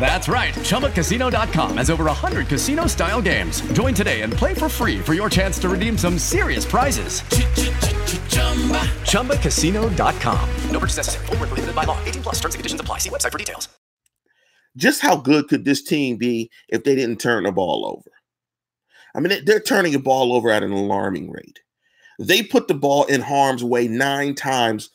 That's 0.00 0.28
right. 0.28 0.52
ChumbaCasino.com 0.52 1.76
has 1.76 1.90
over 1.90 2.06
100 2.06 2.48
casino 2.48 2.88
style 2.88 3.22
games. 3.22 3.60
Join 3.72 3.94
today 3.94 4.22
and 4.22 4.32
play 4.32 4.52
for 4.54 4.68
free 4.68 4.98
for 4.98 5.14
your 5.14 5.30
chance 5.30 5.60
to 5.60 5.68
redeem 5.68 5.96
some 5.96 6.18
serious 6.18 6.66
prizes. 6.66 7.20
ChumbaCasino.com. 9.12 10.50
No 10.72 10.78
purchase 10.80 10.96
necessary. 10.96 11.26
Full 11.26 11.36
prohibited 11.36 11.76
by 11.76 11.84
law. 11.84 12.02
18 12.02 12.22
plus 12.24 12.34
terms 12.40 12.56
and 12.56 12.58
conditions 12.58 12.80
apply. 12.80 12.98
See 12.98 13.10
website 13.10 13.30
for 13.30 13.38
details. 13.38 13.68
Just 14.76 15.02
how 15.02 15.14
good 15.14 15.46
could 15.46 15.64
this 15.64 15.84
team 15.84 16.16
be 16.16 16.50
if 16.68 16.82
they 16.82 16.96
didn't 16.96 17.20
turn 17.20 17.44
the 17.44 17.52
ball 17.52 17.86
over? 17.86 18.10
I 19.14 19.20
mean, 19.20 19.44
they're 19.44 19.60
turning 19.60 19.92
the 19.92 19.98
ball 19.98 20.34
over 20.34 20.50
at 20.50 20.62
an 20.62 20.72
alarming 20.72 21.30
rate. 21.30 21.60
They 22.18 22.42
put 22.42 22.68
the 22.68 22.74
ball 22.74 23.04
in 23.04 23.20
harm's 23.20 23.64
way 23.64 23.88
nine 23.88 24.34
times 24.34 24.90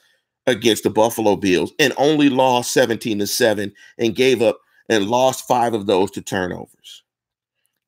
against 0.48 0.84
the 0.84 0.90
Buffalo 0.90 1.36
Bills 1.36 1.72
and 1.80 1.94
only 1.98 2.30
lost 2.30 2.72
17 2.72 3.20
to 3.20 3.28
7 3.28 3.74
and 3.98 4.16
gave 4.16 4.42
up 4.42 4.60
and 4.90 5.08
lost 5.08 5.48
five 5.48 5.74
of 5.74 5.86
those 5.86 6.12
to 6.12 6.22
turnovers. 6.22 7.04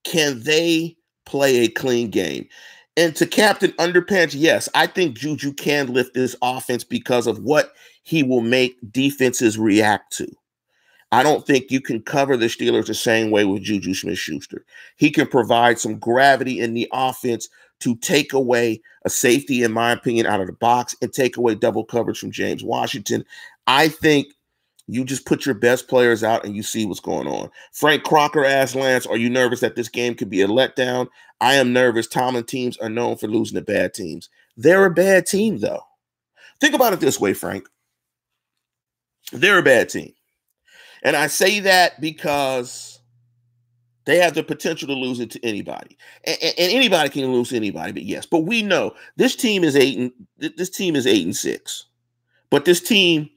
Can 0.04 0.42
they 0.44 0.96
play 1.26 1.60
a 1.60 1.68
clean 1.68 2.10
game? 2.10 2.48
And 2.98 3.16
to 3.16 3.26
Captain 3.26 3.72
Underpants, 3.74 4.36
yes, 4.36 4.68
I 4.76 4.88
think 4.88 5.18
Juju 5.18 5.54
can 5.54 5.94
lift 5.94 6.14
this 6.14 6.36
offense 6.42 6.84
because 6.84 7.26
of 7.26 7.40
what 7.40 7.74
he 8.04 8.22
will 8.22 8.42
make 8.42 8.78
defenses 8.92 9.58
react 9.58 10.14
to. 10.18 10.28
I 11.12 11.24
don't 11.24 11.46
think 11.46 11.72
you 11.72 11.82
can 11.82 12.02
cover 12.02 12.38
the 12.38 12.46
Steelers 12.46 12.88
the 12.88 12.94
same 12.94 13.32
way 13.32 13.44
with 13.44 13.64
Juju 13.64 13.94
Smith 13.94 14.18
Schuster. 14.18 14.66
He 14.96 15.12
can 15.12 15.28
provide 15.28 15.78
some 15.78 16.00
gravity 16.00 16.60
in 16.60 16.74
the 16.74 16.88
offense 16.94 17.50
to 17.82 17.96
take 17.98 18.32
away 18.32 18.82
a 19.04 19.10
safety, 19.10 19.64
in 19.64 19.74
my 19.74 19.92
opinion, 19.92 20.26
out 20.26 20.40
of 20.40 20.48
the 20.48 20.54
box 20.54 20.96
and 21.02 21.12
take 21.12 21.36
away 21.36 21.56
double 21.56 21.84
coverage 21.84 22.20
from 22.20 22.32
James 22.32 22.64
Washington. 22.64 23.26
I 23.68 23.90
think 23.90 24.28
you 24.88 25.04
just 25.04 25.26
put 25.26 25.46
your 25.46 25.56
best 25.56 25.88
players 25.88 26.24
out 26.24 26.46
and 26.46 26.56
you 26.56 26.64
see 26.64 26.86
what's 26.86 27.00
going 27.00 27.28
on. 27.28 27.50
Frank 27.74 28.04
Crocker 28.04 28.46
asked 28.46 28.76
Lance, 28.76 29.06
Are 29.06 29.18
you 29.18 29.30
nervous 29.30 29.60
that 29.62 29.76
this 29.76 29.90
game 29.90 30.16
could 30.16 30.30
be 30.30 30.42
a 30.42 30.48
letdown? 30.48 31.08
I 31.40 31.56
am 31.56 31.74
nervous. 31.74 32.08
Tomlin 32.08 32.44
teams 32.46 32.78
are 32.78 32.90
known 32.90 33.18
for 33.18 33.28
losing 33.28 33.56
to 33.56 33.62
bad 33.62 33.94
teams. 33.94 34.30
They're 34.56 34.86
a 34.86 34.92
bad 34.92 35.26
team, 35.26 35.58
though. 35.58 35.82
Think 36.60 36.76
about 36.76 36.94
it 36.94 37.00
this 37.00 37.20
way, 37.20 37.34
Frank. 37.34 37.68
They're 39.32 39.58
a 39.58 39.64
bad 39.64 39.90
team. 39.90 40.14
And 41.04 41.16
I 41.16 41.28
say 41.28 41.60
that 41.62 42.00
because 42.00 43.00
they 44.06 44.18
have 44.18 44.34
the 44.34 44.44
potential 44.44 44.88
to 44.88 44.94
lose 44.94 45.20
it 45.20 45.32
to 45.32 45.46
anybody, 45.46 45.98
and, 46.24 46.38
and, 46.42 46.54
anybody 46.58 47.10
can 47.10 47.32
lose 47.32 47.54
anybody. 47.54 47.92
But 47.92 48.04
yes, 48.04 48.26
but 48.26 48.40
we 48.40 48.62
know 48.62 48.94
this 49.16 49.36
team 49.36 49.64
is 49.64 49.76
eight 49.76 49.98
and 49.98 50.12
this 50.38 50.70
team 50.70 50.96
is 50.96 51.08
eight 51.08 51.26
and 51.26 51.36
six, 51.36 51.86
but 52.50 52.66
this 52.66 52.82
team 52.82 53.30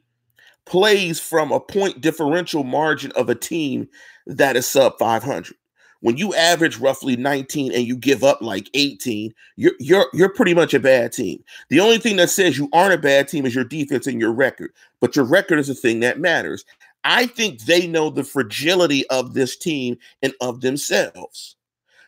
plays 0.64 1.20
from 1.20 1.52
a 1.52 1.60
point 1.60 2.00
differential 2.00 2.64
margin 2.64 3.12
of 3.12 3.28
a 3.28 3.34
team 3.34 3.88
that 4.26 4.56
is 4.56 4.66
sub 4.66 4.98
500. 4.98 5.54
When 6.00 6.18
you 6.18 6.34
average 6.34 6.78
roughly 6.78 7.16
19 7.16 7.72
and 7.72 7.86
you 7.86 7.96
give 7.96 8.24
up 8.24 8.42
like 8.42 8.68
18, 8.74 9.34
you're 9.56 9.72
you're 9.80 10.06
you're 10.12 10.28
pretty 10.28 10.52
much 10.52 10.74
a 10.74 10.80
bad 10.80 11.12
team. 11.12 11.42
The 11.70 11.80
only 11.80 11.96
thing 11.96 12.16
that 12.16 12.28
says 12.28 12.58
you 12.58 12.68
aren't 12.74 12.92
a 12.92 12.98
bad 12.98 13.26
team 13.26 13.46
is 13.46 13.54
your 13.54 13.64
defense 13.64 14.06
and 14.06 14.20
your 14.20 14.32
record. 14.32 14.72
But 15.00 15.16
your 15.16 15.24
record 15.24 15.58
is 15.58 15.68
the 15.68 15.74
thing 15.74 16.00
that 16.00 16.20
matters. 16.20 16.66
I 17.04 17.26
think 17.26 17.60
they 17.60 17.86
know 17.86 18.10
the 18.10 18.24
fragility 18.24 19.06
of 19.08 19.34
this 19.34 19.56
team 19.56 19.98
and 20.22 20.32
of 20.40 20.62
themselves. 20.62 21.56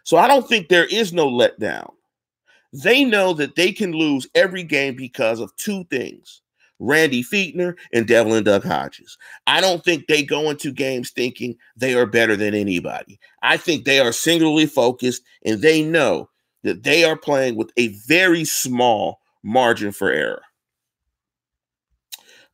So 0.05 0.17
I 0.17 0.27
don't 0.27 0.49
think 0.49 0.69
there 0.69 0.87
is 0.87 1.13
no 1.13 1.29
letdown. 1.29 1.93
They 2.73 3.05
know 3.05 3.33
that 3.35 3.57
they 3.57 3.73
can 3.73 3.93
lose 3.93 4.27
every 4.35 4.63
game 4.63 4.97
because 4.97 5.41
of 5.41 5.55
two 5.57 5.85
things 5.85 6.43
Randy 6.79 7.23
Fichtner 7.23 7.75
and 7.93 8.07
Devlin 8.07 8.45
Duck 8.45 8.63
Hodges. 8.63 9.17
I 9.47 9.61
don't 9.61 9.83
think 9.83 10.07
they 10.07 10.23
go 10.23 10.51
into 10.51 10.73
games 10.73 11.11
thinking 11.11 11.57
they 11.77 11.95
are 11.95 12.07
better 12.07 12.37
than 12.37 12.55
anybody. 12.55 13.19
I 13.43 13.57
think 13.57 13.85
they 13.85 13.99
are 13.99 14.13
singularly 14.13 14.67
focused 14.67 15.23
and 15.45 15.63
they 15.63 15.83
know 15.83 16.29
that 16.65 16.83
they 16.83 17.05
are 17.05 17.17
playing 17.17 17.57
with 17.57 17.71
a 17.77 17.89
very 18.07 18.45
small 18.45 19.21
margin 19.43 19.93
for 19.93 20.11
error. 20.11 20.43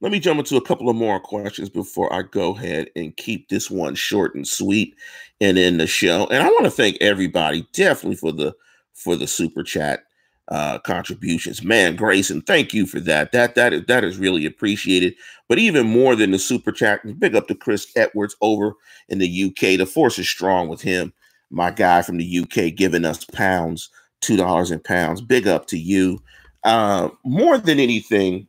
Let 0.02 0.10
me 0.10 0.18
jump 0.18 0.40
into 0.40 0.56
a 0.56 0.60
couple 0.60 0.90
of 0.90 0.96
more 0.96 1.20
questions 1.20 1.70
before 1.70 2.12
I 2.12 2.22
go 2.22 2.56
ahead 2.56 2.90
and 2.96 3.16
keep 3.16 3.48
this 3.48 3.70
one 3.70 3.94
short 3.94 4.34
and 4.34 4.46
sweet 4.46 4.96
and 5.40 5.56
in 5.56 5.78
the 5.78 5.86
show. 5.86 6.26
And 6.26 6.42
I 6.42 6.48
want 6.48 6.64
to 6.64 6.72
thank 6.72 6.96
everybody 7.00 7.68
definitely 7.72 8.16
for 8.16 8.32
the 8.32 8.52
for 8.94 9.14
the 9.14 9.28
super 9.28 9.62
chat 9.62 10.02
uh, 10.48 10.80
contributions. 10.80 11.62
Man, 11.62 11.94
Grayson, 11.94 12.42
thank 12.42 12.74
you 12.74 12.84
for 12.84 12.98
that. 12.98 13.30
That 13.30 13.54
that 13.54 13.72
is 13.72 13.84
that 13.86 14.02
is 14.02 14.18
really 14.18 14.44
appreciated. 14.44 15.14
But 15.48 15.60
even 15.60 15.86
more 15.86 16.16
than 16.16 16.32
the 16.32 16.38
super 16.40 16.72
chat, 16.72 17.00
big 17.20 17.36
up 17.36 17.46
to 17.46 17.54
Chris 17.54 17.86
Edwards 17.94 18.34
over 18.40 18.72
in 19.08 19.18
the 19.18 19.44
UK. 19.44 19.78
The 19.78 19.86
force 19.86 20.18
is 20.18 20.28
strong 20.28 20.68
with 20.68 20.82
him. 20.82 21.12
My 21.50 21.70
guy 21.70 22.02
from 22.02 22.18
the 22.18 22.38
UK 22.40 22.74
giving 22.74 23.04
us 23.04 23.24
pounds, 23.24 23.88
two 24.20 24.36
dollars 24.36 24.72
in 24.72 24.80
pounds. 24.80 25.20
Big 25.20 25.46
up 25.46 25.68
to 25.68 25.78
you. 25.78 26.20
Uh, 26.64 27.08
more 27.24 27.56
than 27.56 27.78
anything, 27.78 28.48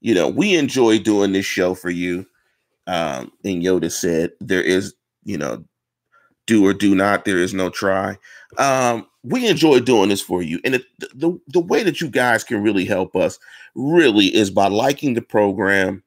you 0.00 0.14
know, 0.14 0.28
we 0.28 0.54
enjoy 0.56 0.98
doing 0.98 1.32
this 1.32 1.46
show 1.46 1.74
for 1.74 1.90
you. 1.90 2.26
Um, 2.86 3.32
and 3.44 3.62
Yoda 3.62 3.90
said, 3.90 4.32
there 4.40 4.62
is, 4.62 4.94
you 5.24 5.36
know, 5.36 5.64
do 6.46 6.66
or 6.66 6.72
do 6.72 6.94
not, 6.94 7.24
there 7.24 7.38
is 7.38 7.52
no 7.52 7.68
try. 7.68 8.16
Um, 8.56 9.06
we 9.22 9.46
enjoy 9.46 9.80
doing 9.80 10.08
this 10.08 10.22
for 10.22 10.42
you. 10.42 10.60
And 10.64 10.76
it, 10.76 10.84
the, 11.14 11.38
the 11.48 11.60
way 11.60 11.82
that 11.82 12.00
you 12.00 12.08
guys 12.08 12.44
can 12.44 12.62
really 12.62 12.86
help 12.86 13.14
us 13.14 13.38
really 13.74 14.34
is 14.34 14.50
by 14.50 14.68
liking 14.68 15.14
the 15.14 15.22
program, 15.22 16.02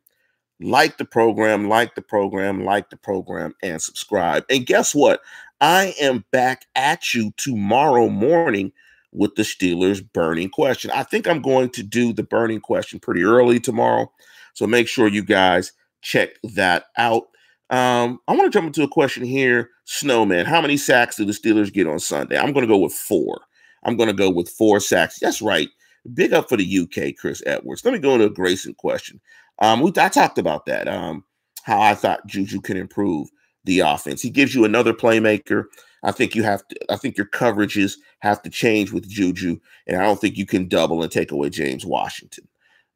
like 0.60 0.98
the 0.98 1.06
program, 1.06 1.70
like 1.70 1.94
the 1.94 2.02
program, 2.02 2.64
like 2.66 2.90
the 2.90 2.98
program, 2.98 3.54
and 3.62 3.82
subscribe. 3.82 4.44
And 4.50 4.66
guess 4.66 4.96
what? 4.96 5.22
I 5.60 5.94
am 6.02 6.26
back 6.32 6.66
at 6.76 7.14
you 7.14 7.32
tomorrow 7.38 8.10
morning 8.10 8.72
with 9.12 9.36
the 9.36 9.44
Steelers 9.44 10.04
burning 10.14 10.50
question. 10.50 10.92
I 10.92 11.04
think 11.04 11.28
I'm 11.28 11.42
going 11.42 11.70
to 11.72 11.84
do 11.84 12.14
the 12.14 12.24
burning 12.24 12.62
question 12.62 13.00
pretty 13.00 13.24
early 13.24 13.60
tomorrow. 13.60 14.12
So 14.54 14.68
make 14.68 14.88
sure 14.88 15.08
you 15.08 15.24
guys 15.24 15.72
check 16.02 16.32
that 16.44 16.86
out. 16.98 17.24
Um, 17.70 18.20
I 18.28 18.34
want 18.34 18.52
to 18.52 18.58
jump 18.58 18.68
into 18.68 18.84
a 18.84 18.88
question 18.88 19.24
here. 19.24 19.70
Snowman, 19.86 20.46
how 20.46 20.62
many 20.62 20.78
sacks 20.78 21.16
do 21.16 21.26
the 21.26 21.32
Steelers 21.32 21.72
get 21.72 21.88
on 21.88 22.00
Sunday? 22.00 22.38
I'm 22.38 22.54
going 22.54 22.66
to 22.66 22.74
go 22.74 22.78
with 22.78 22.94
four. 22.94 23.42
I'm 23.84 23.96
going 23.96 24.08
to 24.08 24.14
go 24.16 24.30
with 24.30 24.50
four 24.50 24.80
sacks. 24.80 25.20
That's 25.20 25.42
right. 25.42 25.70
Big 26.14 26.34
up 26.34 26.50
for 26.50 26.58
the 26.58 26.80
UK, 26.80 27.16
Chris 27.18 27.42
Edwards. 27.46 27.86
Let 27.86 27.94
me 27.94 28.00
go 28.00 28.14
into 28.14 28.26
a 28.26 28.30
Grayson 28.30 28.74
question. 28.74 29.22
Um, 29.60 29.82
we, 29.82 29.92
I 29.98 30.10
talked 30.10 30.38
about 30.38 30.66
that. 30.66 30.88
Um, 30.88 31.24
how 31.64 31.80
I 31.80 31.96
thought 31.96 32.26
Juju 32.26 32.62
can 32.62 32.78
improve 32.78 33.30
the 33.64 33.82
offense. 33.82 34.22
He 34.22 34.30
gives 34.30 34.56
you 34.56 34.66
another 34.66 34.94
playmaker. 34.94 35.66
I 36.04 36.12
think 36.12 36.36
you 36.36 36.44
have 36.44 36.68
to. 36.68 36.92
I 36.92 36.96
think 36.96 37.18
your 37.18 37.28
coverages 37.28 37.98
have 38.20 38.42
to 38.44 38.50
change 38.50 38.92
with 38.92 39.10
Juju, 39.10 39.60
and 39.88 39.98
I 39.98 40.04
don't 40.04 40.20
think 40.20 40.38
you 40.38 40.46
can 40.46 40.68
double 40.68 41.04
and 41.04 41.12
take 41.12 41.32
away 41.32 41.50
James 41.50 41.86
Washington. 41.86 42.48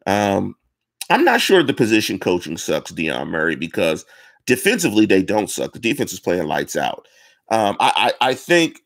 Um, 0.07 0.55
I'm 1.09 1.23
not 1.23 1.41
sure 1.41 1.61
the 1.61 1.73
position 1.73 2.19
coaching 2.19 2.57
sucks, 2.57 2.91
Dion 2.91 3.29
Murray, 3.29 3.55
because 3.55 4.05
defensively 4.45 5.05
they 5.05 5.21
don't 5.21 5.49
suck. 5.49 5.73
The 5.73 5.79
defense 5.79 6.13
is 6.13 6.19
playing 6.19 6.47
lights 6.47 6.75
out. 6.75 7.07
Um, 7.51 7.77
I, 7.79 8.13
I, 8.21 8.29
I 8.29 8.33
think 8.33 8.81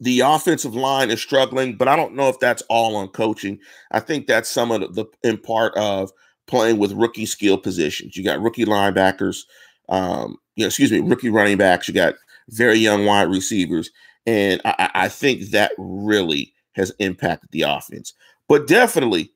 the 0.00 0.20
offensive 0.20 0.74
line 0.74 1.10
is 1.10 1.20
struggling, 1.20 1.76
but 1.76 1.88
I 1.88 1.96
don't 1.96 2.14
know 2.14 2.28
if 2.28 2.38
that's 2.40 2.62
all 2.68 2.96
on 2.96 3.08
coaching. 3.08 3.58
I 3.92 4.00
think 4.00 4.26
that's 4.26 4.48
some 4.48 4.70
of 4.70 4.80
the, 4.80 4.88
the 4.88 5.28
in 5.28 5.38
part 5.38 5.76
of 5.76 6.10
playing 6.46 6.78
with 6.78 6.92
rookie 6.92 7.26
skill 7.26 7.58
positions. 7.58 8.16
You 8.16 8.24
got 8.24 8.40
rookie 8.40 8.64
linebackers, 8.64 9.44
um, 9.88 10.36
you 10.56 10.64
know, 10.64 10.68
excuse 10.68 10.90
me, 10.90 11.00
rookie 11.00 11.30
running 11.30 11.58
backs. 11.58 11.88
You 11.88 11.94
got 11.94 12.14
very 12.48 12.78
young 12.78 13.04
wide 13.04 13.30
receivers. 13.30 13.90
And 14.26 14.60
I, 14.64 14.90
I 14.94 15.08
think 15.08 15.50
that 15.50 15.72
really 15.78 16.52
has 16.72 16.92
impacted 16.98 17.50
the 17.50 17.62
offense. 17.62 18.12
But 18.48 18.66
definitely, 18.66 19.32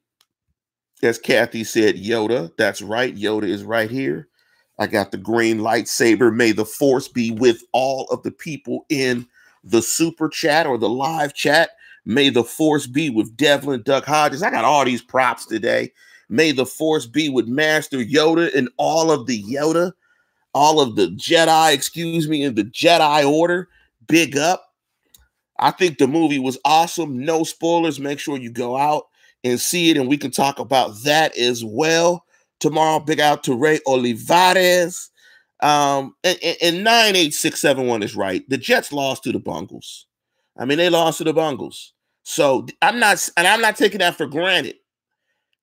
as 1.03 1.19
Kathy 1.19 1.65
said, 1.65 1.97
Yoda, 1.97 2.53
that's 2.57 2.83
right. 2.83 3.15
Yoda 3.17 3.49
is 3.49 3.65
right 3.65 3.91
here. 3.91 4.29
I 4.79 4.87
got 4.87 5.11
the 5.11 5.19
green 5.19 5.59
lightsaber. 5.59 6.35
May 6.35 6.53
the 6.53 6.65
force 6.65 7.09
be 7.09 7.31
with 7.31 7.63
all 7.73 8.07
of 8.11 8.23
the 8.23 8.31
people 8.31 8.87
in 8.89 9.27
the 9.65 9.83
super 9.83 10.29
chat 10.29 10.67
or 10.67 10.79
the 10.79 10.89
live 10.89 11.35
chat. 11.35 11.71
May 12.05 12.31
the 12.31 12.45
force 12.45 12.87
be 12.87 13.11
with 13.11 13.37
Devlin 13.37 13.83
Duck 13.83 14.05
Hodges. 14.05 14.43
I 14.43 14.51
got 14.51 14.65
all 14.65 14.85
these 14.85 15.03
props 15.03 15.47
today. 15.47 15.93
May 16.29 16.53
the 16.53 16.67
force 16.67 17.07
be 17.07 17.29
with 17.29 17.47
Master 17.47 17.99
Yoda 17.99 18.53
and 18.57 18.69
all 18.77 19.11
of 19.11 19.27
the 19.27 19.43
Yoda, 19.43 19.93
all 20.55 20.80
of 20.80 20.96
the 20.96 21.09
Jedi, 21.09 21.72
excuse 21.72 22.28
me, 22.28 22.42
in 22.42 22.55
the 22.55 22.64
Jedi 22.64 23.28
Order. 23.28 23.68
Big 24.07 24.36
up. 24.36 24.64
I 25.59 25.70
think 25.70 25.98
the 25.98 26.09
movie 26.09 26.38
was 26.38 26.59
awesome. 26.64 27.24
No 27.24 27.44
spoilers. 27.44 28.00
Make 28.00 28.18
sure 28.18 28.36
you 28.36 28.50
go 28.50 28.76
out 28.76 29.07
and 29.44 29.61
see 29.61 29.90
it, 29.90 29.96
and 29.96 30.09
we 30.09 30.16
can 30.16 30.30
talk 30.30 30.59
about 30.59 31.03
that 31.05 31.36
as 31.36 31.64
well 31.64 32.24
tomorrow. 32.61 33.00
Big 33.00 33.20
out 33.20 33.44
to 33.44 33.55
Ray 33.55 33.80
Olivares. 33.86 35.11
Um, 35.61 36.16
and, 36.24 36.38
and, 36.42 36.57
and 36.61 36.84
98671 36.84 38.03
is 38.03 38.16
right. 38.16 38.48
The 38.48 38.59
Jets 38.59 38.92
lost 38.92 39.22
to 39.24 39.32
the 39.32 39.38
Bungles. 39.38 40.07
I 40.59 40.64
mean, 40.64 40.78
they 40.78 40.90
lost 40.90 41.18
to 41.18 41.24
the 41.24 41.32
Bungles. 41.32 41.92
So 42.24 42.66
I'm 42.82 42.98
not, 42.98 43.28
and 43.36 43.46
I'm 43.46 43.61
not 43.61 43.76
taking 43.76 43.98
that 43.98 44.16
for 44.16 44.26
granted 44.26 44.76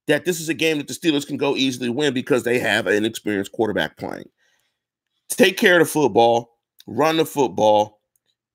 that 0.07 0.25
this 0.25 0.39
is 0.39 0.49
a 0.49 0.53
game 0.53 0.77
that 0.77 0.87
the 0.87 0.93
Steelers 0.93 1.27
can 1.27 1.37
go 1.37 1.55
easily 1.55 1.89
win 1.89 2.13
because 2.13 2.43
they 2.43 2.59
have 2.59 2.87
an 2.87 3.05
experienced 3.05 3.51
quarterback 3.51 3.97
playing. 3.97 4.27
Take 5.29 5.57
care 5.57 5.79
of 5.79 5.87
the 5.87 5.91
football, 5.91 6.57
run 6.87 7.17
the 7.17 7.25
football, 7.25 8.01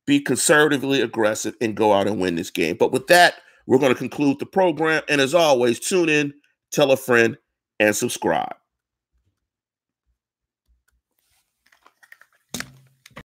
be 0.07 0.20
conservatively 0.20 1.01
aggressive, 1.01 1.55
and 1.61 1.77
go 1.77 1.93
out 1.93 2.07
and 2.07 2.20
win 2.20 2.35
this 2.35 2.51
game. 2.51 2.77
But 2.79 2.93
with 2.93 3.07
that, 3.07 3.35
we're 3.66 3.79
going 3.79 3.93
to 3.93 3.99
conclude 3.99 4.39
the 4.39 4.47
program. 4.47 5.03
And 5.09 5.20
as 5.20 5.35
always, 5.35 5.81
tune 5.81 6.09
in, 6.09 6.35
tell 6.72 6.91
a 6.91 6.97
friend, 6.97 7.39
and 7.81 7.97
subscribe. 7.97 8.55